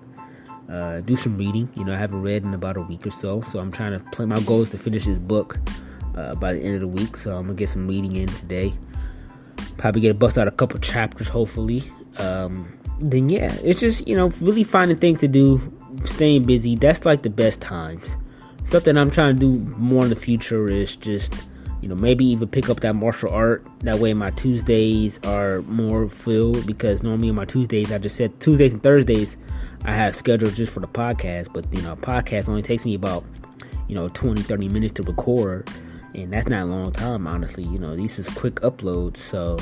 Uh, 0.69 1.01
do 1.01 1.17
some 1.17 1.39
reading. 1.39 1.67
You 1.75 1.87
know, 1.87 1.95
I 1.95 1.97
haven't 1.97 2.21
read 2.21 2.45
in 2.45 2.53
about 2.53 2.77
a 2.77 2.83
week 2.83 3.07
or 3.07 3.11
so, 3.11 3.41
so 3.43 3.59
I'm 3.59 3.73
trying 3.73 3.99
to 3.99 4.05
play. 4.11 4.27
My 4.27 4.41
goal 4.41 4.61
is 4.61 4.69
to 4.71 4.79
finish 4.79 5.07
this 5.07 5.19
book 5.19 5.59
uh, 6.17 6.35
by 6.35 6.53
the 6.53 6.61
end 6.61 6.75
of 6.75 6.81
the 6.83 6.89
week, 6.89 7.17
so 7.17 7.35
I'm 7.35 7.45
gonna 7.47 7.55
get 7.55 7.71
some 7.71 7.89
reading 7.89 8.17
in 8.17 8.29
today. 8.29 8.75
Probably 9.79 10.03
get 10.03 10.11
a 10.11 10.15
bust 10.15 10.37
out 10.37 10.49
a 10.49 10.51
couple 10.51 10.79
chapters, 10.81 11.29
hopefully. 11.29 11.83
Um, 12.19 12.79
then 13.01 13.31
yeah, 13.31 13.57
it's 13.65 13.81
just 13.81 14.07
you 14.07 14.17
know 14.17 14.29
really 14.41 14.65
finding 14.65 14.99
things 14.99 15.21
to 15.21 15.29
do, 15.29 15.73
staying 16.05 16.45
busy. 16.45 16.77
That's 16.77 17.07
like 17.07 17.23
the 17.23 17.31
best 17.31 17.63
times. 17.63 18.19
Something 18.65 18.99
I'm 18.99 19.11
trying 19.11 19.37
to 19.37 19.41
do 19.41 19.77
more 19.79 20.03
in 20.03 20.11
the 20.11 20.17
future 20.17 20.71
is 20.71 20.95
just 20.95 21.49
you 21.81 21.89
know 21.89 21.95
maybe 21.95 22.25
even 22.25 22.49
pick 22.49 22.69
up 22.69 22.81
that 22.81 22.95
martial 22.95 23.31
art. 23.31 23.65
That 23.81 23.99
way 23.99 24.15
my 24.15 24.31
tuesdays 24.31 25.19
are 25.25 25.63
more 25.63 26.09
filled 26.09 26.67
because 26.67 27.03
normally 27.03 27.29
on 27.29 27.35
my 27.35 27.45
tuesdays 27.45 27.93
i 27.93 27.99
just 27.99 28.17
said 28.17 28.39
tuesdays 28.41 28.73
and 28.73 28.83
thursdays 28.83 29.37
i 29.85 29.93
have 29.93 30.17
scheduled 30.17 30.55
just 30.55 30.73
for 30.73 30.81
the 30.81 30.89
podcast. 30.89 31.53
But 31.53 31.73
you 31.73 31.83
know 31.83 31.93
a 31.93 31.97
podcast 31.97 32.49
only 32.49 32.63
takes 32.63 32.85
me 32.85 32.95
about 32.95 33.25
you 33.89 33.95
know 33.95 34.09
20 34.09 34.43
30 34.43 34.69
minutes 34.69 34.95
to 34.95 35.03
record. 35.03 35.69
And 36.15 36.33
that's 36.33 36.49
not 36.49 36.63
a 36.63 36.67
long 36.67 36.93
time 36.93 37.27
honestly. 37.27 37.65
You 37.65 37.79
know 37.79 37.95
these 37.95 38.19
is 38.19 38.29
quick 38.29 38.57
uploads. 38.57 39.19
So 39.19 39.59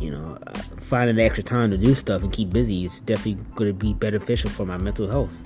you 0.00 0.10
know 0.10 0.38
finding 0.80 1.16
the 1.16 1.22
extra 1.22 1.44
time 1.44 1.70
to 1.70 1.78
do 1.78 1.94
stuff 1.94 2.22
and 2.22 2.32
keep 2.32 2.50
busy 2.50 2.84
is 2.84 3.00
definitely 3.00 3.44
going 3.54 3.70
to 3.70 3.74
be 3.74 3.94
beneficial 3.94 4.50
for 4.50 4.64
my 4.64 4.76
mental 4.76 5.08
health. 5.08 5.36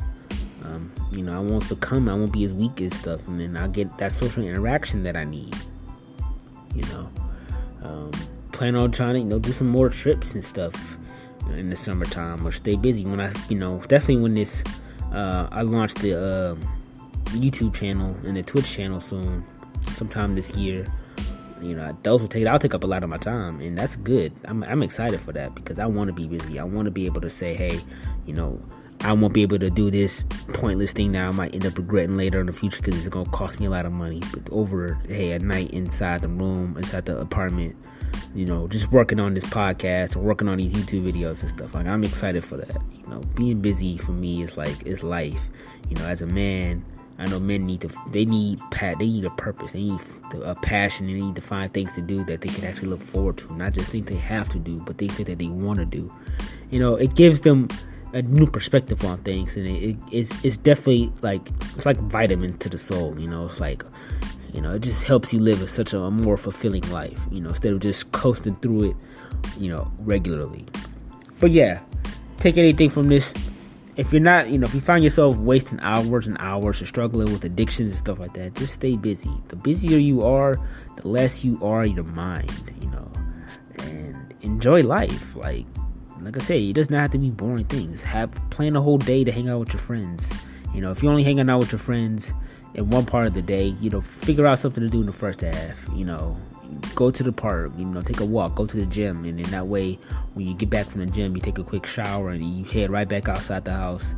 Um, 0.63 0.93
you 1.13 1.23
know 1.23 1.37
i 1.37 1.41
won't 1.41 1.63
succumb. 1.63 2.09
I 2.09 2.15
won't 2.15 2.33
be 2.33 2.45
as 2.45 2.53
weak 2.53 2.81
as 2.83 2.95
stuff. 2.95 3.27
And 3.29 3.41
then 3.41 3.57
i'll 3.57 3.69
get 3.69 3.97
that 3.99 4.13
social 4.13 4.43
interaction 4.43 5.03
that 5.05 5.17
i 5.17 5.25
need 5.25 5.55
you 6.77 6.85
know. 6.85 7.11
Um, 7.83 8.11
plan 8.53 8.75
on 8.75 8.91
trying 8.91 9.15
to, 9.15 9.19
you 9.19 9.25
know, 9.25 9.39
do 9.39 9.53
some 9.53 9.69
more 9.69 9.89
trips 9.89 10.35
and 10.35 10.45
stuff 10.45 10.97
in 11.51 11.71
the 11.71 11.77
summertime 11.77 12.47
or 12.47 12.53
stay 12.53 12.77
busy 12.77 13.05
when 13.05 13.21
I, 13.21 13.31
you 13.49 13.59
know, 13.59 13.79
definitely 13.87 14.23
when 14.23 14.35
this, 14.35 14.65
uh, 15.13 15.49
I 15.53 15.63
launched 15.63 15.99
the 15.99 16.19
uh, 16.19 16.55
YouTube 17.37 17.75
channel 17.75 18.17
and 18.25 18.37
the 18.37 18.43
Twitch 18.43 18.71
channel 18.71 19.01
soon, 19.01 19.45
sometime 19.91 20.35
this 20.35 20.57
year. 20.57 20.87
You 21.61 21.75
know, 21.75 21.97
those 22.03 22.21
will 22.21 22.29
take, 22.29 22.47
I'll 22.47 22.59
take 22.59 22.75
up 22.75 22.85
a 22.85 22.87
lot 22.87 23.03
of 23.03 23.09
my 23.09 23.17
time, 23.17 23.61
and 23.61 23.79
that's 23.79 23.97
good. 23.97 24.33
I'm, 24.45 24.63
I'm 24.65 24.83
excited 24.83 25.21
for 25.21 25.33
that 25.33 25.55
because 25.55 25.79
I 25.79 25.87
want 25.87 26.09
to 26.09 26.15
be 26.15 26.27
busy. 26.27 26.59
I 26.59 26.65
want 26.65 26.85
to 26.87 26.91
be 26.91 27.07
able 27.07 27.23
to 27.23 27.31
say, 27.31 27.55
hey, 27.55 27.81
you 28.27 28.35
know, 28.35 28.61
I 29.01 29.13
won't 29.13 29.35
be 29.35 29.43
able 29.43 29.59
to 29.59 29.71
do 29.71 29.91
this 29.91 30.25
pointless 30.53 30.93
thing 30.93 31.13
that 31.13 31.27
I 31.27 31.31
might 31.31 31.55
end 31.55 31.67
up 31.67 31.79
regretting 31.79 32.17
later 32.17 32.41
in 32.41 32.47
the 32.47 32.53
future 32.53 32.83
because 32.83 32.99
it's 32.99 33.09
gonna 33.09 33.31
cost 33.31 33.61
me 33.61 33.67
a 33.67 33.71
lot 33.71 33.87
of 33.87 33.93
money. 33.93 34.21
But 34.33 34.51
over, 34.51 34.99
hey, 35.07 35.33
at 35.33 35.43
night 35.43 35.71
inside 35.71 36.23
the 36.23 36.29
room, 36.29 36.77
inside 36.77 37.07
the 37.07 37.19
apartment, 37.19 37.77
you 38.35 38.45
know, 38.45 38.67
just 38.69 38.93
working 38.93 39.21
on 39.21 39.35
this 39.35 39.45
podcast 39.45 40.17
or 40.17 40.21
working 40.21 40.49
on 40.49 40.59
these 40.59 40.73
YouTube 40.73 41.11
videos 41.11 41.43
and 41.43 41.51
stuff. 41.51 41.75
Like 41.75 41.87
I'm 41.87 42.05
excited 42.05 42.45
for 42.45 42.57
that. 42.57 42.81
You 42.95 43.07
know, 43.07 43.21
being 43.35 43.61
busy 43.61 43.97
for 43.97 44.13
me 44.13 44.43
is 44.43 44.57
like 44.57 44.87
it's 44.87 45.03
life. 45.03 45.51
You 45.89 45.97
know, 45.97 46.07
as 46.07 46.23
a 46.23 46.27
man, 46.27 46.85
I 47.19 47.27
know 47.27 47.39
men 47.39 47.65
need 47.65 47.81
to 47.83 47.91
they 48.11 48.25
need 48.25 48.61
pat 48.71 48.99
they 48.99 49.07
need 49.07 49.25
a 49.25 49.31
purpose. 49.31 49.73
They 49.73 49.85
need 49.85 50.01
a 50.43 50.55
passion. 50.55 51.07
They 51.07 51.15
need 51.15 51.37
to 51.37 51.43
find 51.43 51.73
things 51.73 51.93
to 51.95 52.03
do 52.03 52.25
that 52.25 52.41
they 52.41 52.49
can 52.49 52.65
actually 52.65 52.89
look 52.89 53.03
forward 53.03 53.39
to, 53.39 53.57
not 53.57 53.73
just 53.73 53.91
think 53.91 54.07
they 54.07 54.17
have 54.17 54.49
to 54.51 54.59
do, 54.59 54.83
but 54.85 54.99
things 54.99 55.17
that 55.17 55.39
they 55.39 55.47
want 55.47 55.79
to 55.79 55.87
do. 55.87 56.13
You 56.71 56.79
know, 56.79 56.97
it 56.97 57.15
gives 57.15 57.43
them 57.43 57.69
a 58.17 58.23
new 58.23 58.47
perspective 58.47 59.05
on 59.05 59.19
things, 59.19 59.59
and 59.59 59.67
it, 59.67 59.91
it, 59.91 59.97
it's 60.11 60.45
it's 60.45 60.57
definitely 60.57 61.13
like 61.21 61.47
it's 61.77 61.85
like 61.85 61.99
vitamin 61.99 62.57
to 62.59 62.71
the 62.71 62.79
soul. 62.79 63.19
You 63.21 63.29
know, 63.29 63.45
it's 63.47 63.61
like 63.61 63.85
you 64.55 64.63
know 64.63 64.73
it 64.73 64.83
just 64.83 65.05
helps 65.05 65.35
you 65.35 65.39
live 65.39 65.61
a, 65.61 65.69
such 65.69 65.93
a, 65.93 66.01
a 66.01 66.11
more 66.11 66.39
fulfilling 66.39 66.89
life. 66.91 67.21
You 67.31 67.43
know, 67.43 67.51
instead 67.51 67.75
of 67.75 67.81
just 67.81 68.13
coasting 68.13 68.57
through 68.57 68.91
it, 68.91 68.97
you 69.59 69.69
know, 69.69 69.91
regularly. 70.01 70.65
But 71.41 71.51
yeah, 71.51 71.83
take 72.39 72.57
anything 72.57 72.89
from 72.89 73.09
this. 73.09 73.35
If 73.97 74.13
you're 74.13 74.23
not, 74.23 74.49
you 74.49 74.59
know, 74.59 74.65
if 74.65 74.75
you 74.75 74.81
find 74.81 75.05
yourself 75.05 75.37
wasting 75.37 75.79
hours 75.81 76.27
and 76.27 76.39
hours 76.41 76.81
or 76.81 76.87
struggling 76.87 77.31
with 77.33 77.45
addictions 77.45 77.91
and 77.91 77.99
stuff 77.99 78.19
like 78.19 78.33
that, 78.35 78.55
just 78.55 78.75
stay 78.75 78.97
busy. 78.97 79.31
The 79.49 79.57
busier 79.57 79.99
you 79.99 80.23
are, 80.23 80.57
the 80.97 81.09
less 81.09 81.45
you 81.45 81.59
are 81.63 81.85
your 81.85 82.05
mind, 82.05 82.73
you 82.81 82.89
know, 82.89 83.11
and 83.79 84.35
enjoy 84.43 84.83
life. 84.83 85.37
Like, 85.37 85.67
like 86.21 86.37
I 86.37 86.41
say, 86.41 86.69
it 86.69 86.73
does 86.73 86.91
not 86.91 87.01
have 87.01 87.11
to 87.13 87.19
be 87.19 87.31
boring 87.31 87.67
things. 87.67 88.03
Have 88.03 88.33
plan 88.51 88.77
a 88.77 88.81
whole 88.81 88.99
day 88.99 89.25
to 89.25 89.33
hang 89.33 89.49
out 89.49 89.61
with 89.61 89.73
your 89.73 89.83
friends. 89.83 90.33
You 90.75 90.81
know, 90.81 90.91
if 90.91 91.03
you're 91.03 91.11
only 91.11 91.25
hanging 91.25 91.49
out 91.49 91.59
with 91.61 91.73
your 91.73 91.79
friends 91.79 92.33
in 92.75 92.91
one 92.91 93.07
part 93.07 93.27
of 93.27 93.35
the 93.35 93.43
day, 93.43 93.75
you 93.81 93.91
know, 93.91 94.01
figure 94.01 94.47
out 94.47 94.59
something 94.59 94.83
to 94.83 94.89
do 94.91 95.01
in 95.01 95.07
the 95.07 95.13
first 95.13 95.41
half. 95.41 95.89
You 95.95 96.05
know, 96.05 96.37
go 96.95 97.11
to 97.11 97.23
the 97.23 97.33
park. 97.33 97.73
You 97.77 97.85
know, 97.87 98.03
take 98.03 98.21
a 98.21 98.25
walk. 98.25 98.55
Go 98.55 98.67
to 98.67 98.77
the 98.77 98.87
gym, 98.87 99.25
and 99.25 99.41
in 99.41 99.51
that 99.51 99.67
way, 99.67 99.99
when 100.35 100.47
you 100.47 100.55
get 100.55 100.71
back 100.71 100.87
from 100.87 101.01
the 101.01 101.07
gym, 101.07 101.37
you 101.37 101.43
take 101.43 101.59
a 101.59 101.65
quick 101.65 101.87
shower 101.87 102.31
and 102.31 102.45
you 102.45 102.65
head 102.65 102.91
right 102.91 103.09
back 103.09 103.29
outside 103.29 103.65
the 103.65 103.73
house. 103.73 104.15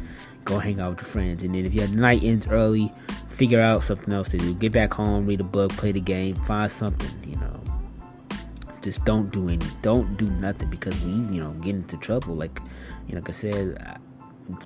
go 0.49 0.59
hang 0.59 0.81
out 0.81 0.91
with 0.91 1.01
your 1.03 1.09
friends. 1.09 1.45
And 1.45 1.55
then 1.55 1.67
if 1.67 1.75
your 1.75 1.89
night 1.89 2.23
ends 2.23 2.49
early, 2.49 2.93
figure 3.29 3.61
out 3.61 3.85
something 3.85 4.13
else 4.13 4.31
to 4.31 4.39
do. 4.39 4.55
Get 4.55 4.73
back 4.73 4.95
home, 4.95 5.27
read 5.27 5.41
a 5.41 5.45
book, 5.45 5.73
play 5.73 5.93
the 5.93 6.01
game, 6.01 6.35
find 6.35 6.71
something. 6.71 7.31
You 7.31 7.37
know, 7.37 7.58
just 8.83 9.05
don't 9.05 9.33
do 9.33 9.49
any, 9.49 9.67
don't 9.83 10.17
do 10.17 10.29
nothing 10.31 10.71
because 10.71 11.01
we, 11.05 11.11
you 11.11 11.41
know, 11.43 11.51
get 11.61 11.75
into 11.75 11.97
trouble. 11.97 12.35
Like, 12.35 12.61
you 13.07 13.15
know, 13.15 13.21
like 13.21 13.29
I 13.29 13.33
said, 13.33 13.99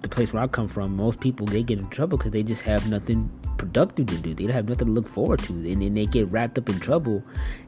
the 0.00 0.09
place 0.09 0.33
where 0.33 0.42
I 0.42 0.47
come 0.47 0.69
from, 0.69 0.97
most 0.97 1.21
people 1.21 1.47
they 1.47 1.62
get 1.62 1.78
in 1.78 1.88
trouble 1.88 2.16
because 2.16 2.31
they 2.31 2.42
just 2.42 2.62
have 2.62 2.88
nothing 2.88 3.28
productive 3.59 4.07
to 4.07 4.19
do. 4.19 4.35
They 4.35 4.45
don't 4.45 4.54
have 4.54 4.69
nothing 4.69 4.87
to 4.88 4.92
look 4.92 5.09
forward 5.09 5.40
to, 5.40 5.52
and 5.52 5.83
then 5.83 5.95
they 5.95 6.07
get 6.07 6.31
wrapped 6.31 6.57
up 6.59 6.69
in 6.69 6.78
trouble, 6.78 7.23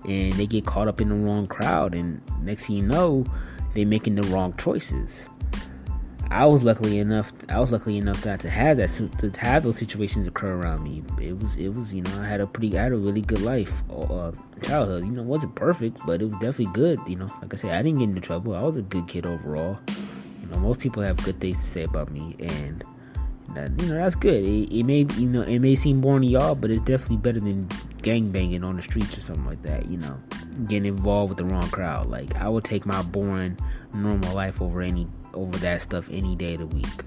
and 0.08 0.32
they 0.34 0.46
get 0.46 0.64
caught 0.64 0.86
up 0.86 1.00
in 1.00 1.08
the 1.08 1.14
wrong 1.14 1.46
crowd, 1.46 1.94
and 1.94 2.20
next 2.42 2.66
thing 2.66 2.76
you 2.76 2.82
know, 2.82 3.24
they're 3.74 3.86
making 3.86 4.14
the 4.14 4.22
wrong 4.28 4.54
choices. 4.56 5.28
I 6.31 6.47
was 6.47 6.64
lucky 6.64 6.99
enough. 6.99 7.33
I 7.49 7.61
was 7.61 7.73
lucky 7.73 7.97
enough 7.97 8.25
not 8.25 8.40
to 8.40 8.50
have 8.50 8.76
that 8.78 8.88
to 9.19 9.31
have 9.38 9.62
those 9.62 9.78
situations 9.78 10.26
occur 10.26 10.54
around 10.54 10.83
me. 10.83 11.02
It 11.21 11.38
was 11.38 11.57
it 11.57 11.69
was 11.69 11.93
you 11.93 12.02
know 12.02 12.21
I 12.21 12.26
had 12.26 12.40
a 12.40 12.47
pretty 12.47 12.76
I 12.78 12.83
had 12.83 12.93
a 12.93 12.97
really 12.97 13.21
good 13.21 13.43
life 13.43 13.83
uh, 13.90 14.33
childhood. 14.62 15.04
You 15.04 15.12
know, 15.12 15.23
wasn't 15.23 15.54
perfect, 15.54 16.00
but 16.07 16.23
it 16.23 16.26
was 16.31 16.40
definitely 16.40 16.73
good. 16.73 17.00
You 17.07 17.16
know, 17.16 17.26
like 17.43 17.52
I 17.52 17.57
said, 17.57 17.71
I 17.71 17.83
didn't 17.83 17.99
get 18.00 18.09
into 18.09 18.21
trouble. 18.21 18.54
I 18.54 18.62
was 18.62 18.76
a 18.76 18.83
good 18.83 19.07
kid 19.07 19.26
overall. 19.26 19.78
You 20.40 20.49
know, 20.49 20.59
most 20.59 20.81
people 20.81 21.02
have 21.02 21.23
good 21.25 21.40
things 21.40 21.61
to 21.61 21.66
say 21.66 21.85
about 21.85 22.11
me, 22.11 22.37
and 22.40 22.85
that, 23.54 23.71
you 23.81 23.88
know 23.88 23.95
that's 23.95 24.16
good. 24.16 24.45
It, 24.45 24.73
it, 24.73 24.83
may 24.83 25.07
you 25.16 25.28
know 25.28 25.43
it 25.43 25.61
may 25.61 25.75
seem 25.75 26.00
boring 26.00 26.23
to 26.23 26.28
y'all, 26.28 26.54
but 26.54 26.71
it's 26.71 26.83
definitely 26.83 27.19
better 27.19 27.40
than 27.40 27.69
gang 28.02 28.31
banging 28.31 28.64
on 28.64 28.76
the 28.76 28.83
streets 28.83 29.16
or 29.16 29.21
something 29.21 29.47
like 29.47 29.62
that. 29.62 29.88
You 29.88 29.99
know, 29.99 30.16
getting 30.66 30.87
involved 30.87 31.31
with 31.31 31.38
the 31.38 31.45
wrong 31.45 31.69
crowd. 31.69 32.09
Like 32.09 32.35
I 32.37 32.49
would 32.49 32.64
take 32.64 32.87
my 32.87 33.02
boring 33.02 33.59
normal 33.95 34.35
life 34.35 34.61
over 34.61 34.83
any 34.83 35.07
over 35.35 35.57
that 35.59 35.83
stuff 35.83 36.09
any 36.11 36.37
day 36.37 36.55
of 36.55 36.61
the 36.61 36.67
week. 36.67 37.03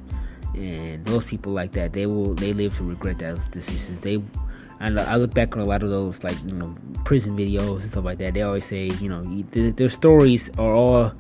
And 0.56 1.06
those 1.06 1.24
people 1.24 1.54
like 1.54 1.74
that, 1.74 1.94
they 1.94 2.06
will 2.06 2.34
they 2.34 2.54
live 2.54 2.76
to 2.78 2.84
regret 2.84 3.20
those 3.20 3.48
decisions. 3.48 4.00
They 4.00 4.22
I, 4.80 4.90
I 4.90 5.16
look 5.16 5.34
back 5.34 5.56
on 5.56 5.62
a 5.62 5.66
lot 5.66 5.84
of 5.84 5.90
those 5.90 6.24
like 6.24 6.38
you 6.46 6.54
know 6.54 6.76
prison 7.04 7.38
videos 7.38 7.82
and 7.82 7.92
stuff 7.92 8.06
like 8.06 8.18
that. 8.20 8.34
They 8.34 8.42
always 8.42 8.66
say 8.66 8.88
you 9.00 9.10
know 9.10 9.24
their 9.52 9.90
stories 9.90 10.50
are 10.58 10.74
all 10.74 11.14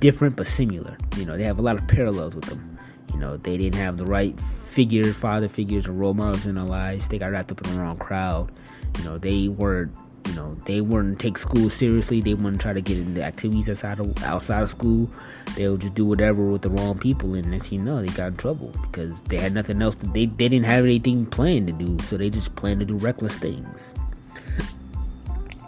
different 0.00 0.36
but 0.36 0.46
similar. 0.46 0.96
You 1.16 1.24
know 1.24 1.36
they 1.36 1.44
have 1.44 1.58
a 1.58 1.62
lot 1.62 1.78
of 1.78 1.88
parallels 1.88 2.34
with 2.34 2.44
them. 2.44 2.78
You 3.12 3.18
know 3.18 3.36
they 3.36 3.56
didn't 3.56 3.80
have 3.80 3.96
the 3.96 4.06
right 4.06 4.38
figure, 4.40 5.12
father 5.12 5.48
figures, 5.48 5.88
or 5.88 5.92
role 5.92 6.14
models 6.14 6.46
in 6.46 6.56
their 6.56 6.64
lives. 6.64 7.08
They 7.08 7.18
got 7.18 7.30
wrapped 7.30 7.50
up 7.50 7.64
in 7.64 7.74
the 7.74 7.80
wrong 7.80 7.96
crowd. 7.96 8.52
You 8.98 9.04
know 9.04 9.18
they 9.18 9.48
were 9.48 9.90
you 10.28 10.34
know 10.34 10.56
they 10.66 10.80
wouldn't 10.80 11.18
take 11.18 11.38
school 11.38 11.70
seriously. 11.70 12.20
They 12.20 12.34
wouldn't 12.34 12.60
try 12.60 12.72
to 12.72 12.80
get 12.80 12.98
into 12.98 13.22
activities 13.22 13.70
outside 13.70 13.98
of 13.98 14.22
outside 14.22 14.62
of 14.62 14.70
school. 14.70 15.10
They 15.56 15.68
would 15.68 15.80
just 15.80 15.94
do 15.94 16.04
whatever 16.04 16.44
with 16.44 16.62
the 16.62 16.70
wrong 16.70 16.98
people 16.98 17.34
and 17.34 17.54
as 17.54 17.72
you 17.72 17.80
know 17.80 18.02
they 18.02 18.08
got 18.08 18.28
in 18.28 18.36
trouble 18.36 18.72
because 18.82 19.22
they 19.22 19.38
had 19.38 19.54
nothing 19.54 19.80
else 19.80 19.94
to, 19.96 20.06
they, 20.06 20.26
they 20.26 20.48
didn't 20.48 20.66
have 20.66 20.84
anything 20.84 21.26
planned 21.26 21.68
to 21.68 21.72
do 21.72 21.98
so 22.04 22.16
they 22.16 22.30
just 22.30 22.54
planned 22.56 22.80
to 22.80 22.86
do 22.86 22.96
reckless 22.96 23.38
things. 23.38 23.94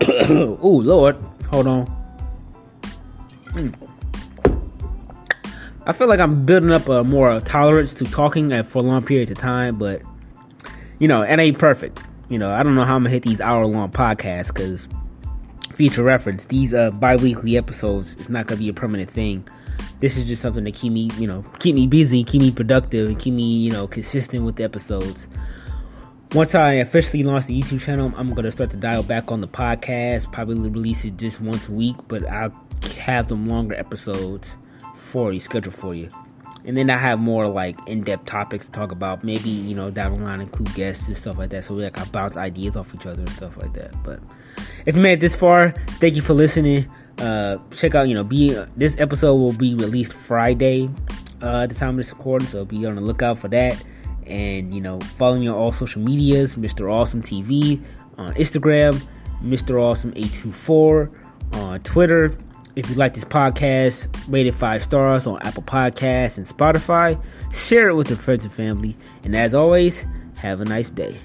Oh 0.30 0.82
lord 0.84 1.16
hold 1.50 1.66
on. 1.66 1.96
I 5.86 5.92
feel 5.92 6.06
like 6.06 6.20
I'm 6.20 6.44
building 6.44 6.70
up 6.70 6.88
a 6.88 7.02
more 7.02 7.40
tolerance 7.40 7.94
to 7.94 8.04
talking 8.04 8.62
for 8.64 8.82
long 8.82 9.02
periods 9.02 9.30
of 9.30 9.38
time, 9.38 9.76
but 9.76 10.02
you 10.98 11.08
know, 11.08 11.22
it 11.22 11.38
ain't 11.38 11.58
perfect 11.58 12.00
you 12.30 12.38
know, 12.38 12.52
I 12.52 12.62
don't 12.62 12.76
know 12.76 12.84
how 12.84 12.94
I'm 12.94 13.02
gonna 13.02 13.10
hit 13.10 13.24
these 13.24 13.40
hour 13.40 13.66
long 13.66 13.90
podcasts 13.90 14.54
because 14.54 14.88
future 15.74 16.04
reference, 16.04 16.44
these 16.44 16.72
uh 16.72 16.92
bi-weekly 16.92 17.58
episodes 17.58 18.14
is 18.16 18.30
not 18.30 18.46
gonna 18.46 18.60
be 18.60 18.68
a 18.68 18.72
permanent 18.72 19.10
thing. 19.10 19.46
This 19.98 20.16
is 20.16 20.24
just 20.24 20.40
something 20.40 20.64
to 20.64 20.70
keep 20.70 20.92
me, 20.92 21.10
you 21.18 21.26
know, 21.26 21.44
keep 21.58 21.74
me 21.74 21.86
busy, 21.86 22.24
keep 22.24 22.40
me 22.40 22.52
productive, 22.52 23.08
and 23.08 23.18
keep 23.18 23.34
me, 23.34 23.58
you 23.58 23.72
know, 23.72 23.86
consistent 23.86 24.44
with 24.44 24.56
the 24.56 24.64
episodes. 24.64 25.26
Once 26.32 26.54
I 26.54 26.74
officially 26.74 27.24
launch 27.24 27.46
the 27.46 27.60
YouTube 27.60 27.80
channel, 27.80 28.12
I'm 28.16 28.32
gonna 28.32 28.52
start 28.52 28.70
to 28.70 28.76
dial 28.76 29.02
back 29.02 29.32
on 29.32 29.40
the 29.40 29.48
podcast. 29.48 30.32
Probably 30.32 30.70
release 30.70 31.04
it 31.04 31.16
just 31.16 31.40
once 31.40 31.68
a 31.68 31.72
week, 31.72 31.96
but 32.06 32.24
I'll 32.28 32.54
have 33.00 33.26
them 33.26 33.48
longer 33.48 33.74
episodes 33.74 34.56
for 34.94 35.32
you, 35.32 35.40
scheduled 35.40 35.74
for 35.74 35.96
you 35.96 36.08
and 36.64 36.76
then 36.76 36.90
I 36.90 36.96
have 36.96 37.18
more 37.18 37.48
like 37.48 37.76
in-depth 37.88 38.26
topics 38.26 38.66
to 38.66 38.72
talk 38.72 38.92
about. 38.92 39.24
Maybe 39.24 39.50
you 39.50 39.74
know 39.74 39.90
down 39.90 40.14
the 40.14 40.24
line 40.24 40.40
include 40.40 40.74
guests 40.74 41.08
and 41.08 41.16
stuff 41.16 41.38
like 41.38 41.50
that. 41.50 41.64
So 41.64 41.74
we 41.74 41.82
like 41.82 41.98
I 41.98 42.04
bounce 42.06 42.36
ideas 42.36 42.76
off 42.76 42.94
each 42.94 43.06
other 43.06 43.20
and 43.20 43.30
stuff 43.30 43.56
like 43.56 43.72
that. 43.74 43.94
But 44.04 44.20
if 44.86 44.96
you 44.96 45.02
made 45.02 45.14
it 45.14 45.20
this 45.20 45.34
far, 45.34 45.70
thank 46.00 46.16
you 46.16 46.22
for 46.22 46.34
listening. 46.34 46.86
Uh, 47.18 47.58
check 47.70 47.94
out 47.94 48.08
you 48.08 48.14
know 48.14 48.24
be 48.24 48.50
this 48.76 48.98
episode 48.98 49.34
will 49.34 49.52
be 49.52 49.74
released 49.74 50.12
Friday 50.12 50.90
uh, 51.42 51.62
at 51.62 51.68
the 51.68 51.74
time 51.74 51.90
of 51.90 51.96
this 51.96 52.10
recording, 52.10 52.48
so 52.48 52.64
be 52.64 52.84
on 52.86 52.94
the 52.94 53.00
lookout 53.00 53.38
for 53.38 53.48
that. 53.48 53.82
And 54.26 54.72
you 54.72 54.80
know 54.80 55.00
follow 55.00 55.38
me 55.38 55.48
on 55.48 55.54
all 55.54 55.72
social 55.72 56.02
medias, 56.02 56.56
Mr. 56.56 56.92
Awesome 56.92 57.22
TV 57.22 57.82
on 58.16 58.34
Instagram, 58.34 59.00
Mr. 59.42 59.80
Awesome 59.80 60.10
824 60.10 61.10
on 61.52 61.80
Twitter 61.80 62.36
if 62.80 62.90
you 62.90 62.96
like 62.96 63.14
this 63.14 63.24
podcast, 63.24 64.08
rate 64.28 64.46
it 64.46 64.54
five 64.54 64.82
stars 64.82 65.26
on 65.26 65.40
Apple 65.42 65.62
Podcasts 65.62 66.36
and 66.36 66.46
Spotify. 66.46 67.22
Share 67.54 67.90
it 67.90 67.94
with 67.94 68.08
your 68.08 68.18
friends 68.18 68.44
and 68.44 68.52
family. 68.52 68.96
And 69.22 69.36
as 69.36 69.54
always, 69.54 70.04
have 70.36 70.60
a 70.60 70.64
nice 70.64 70.90
day. 70.90 71.18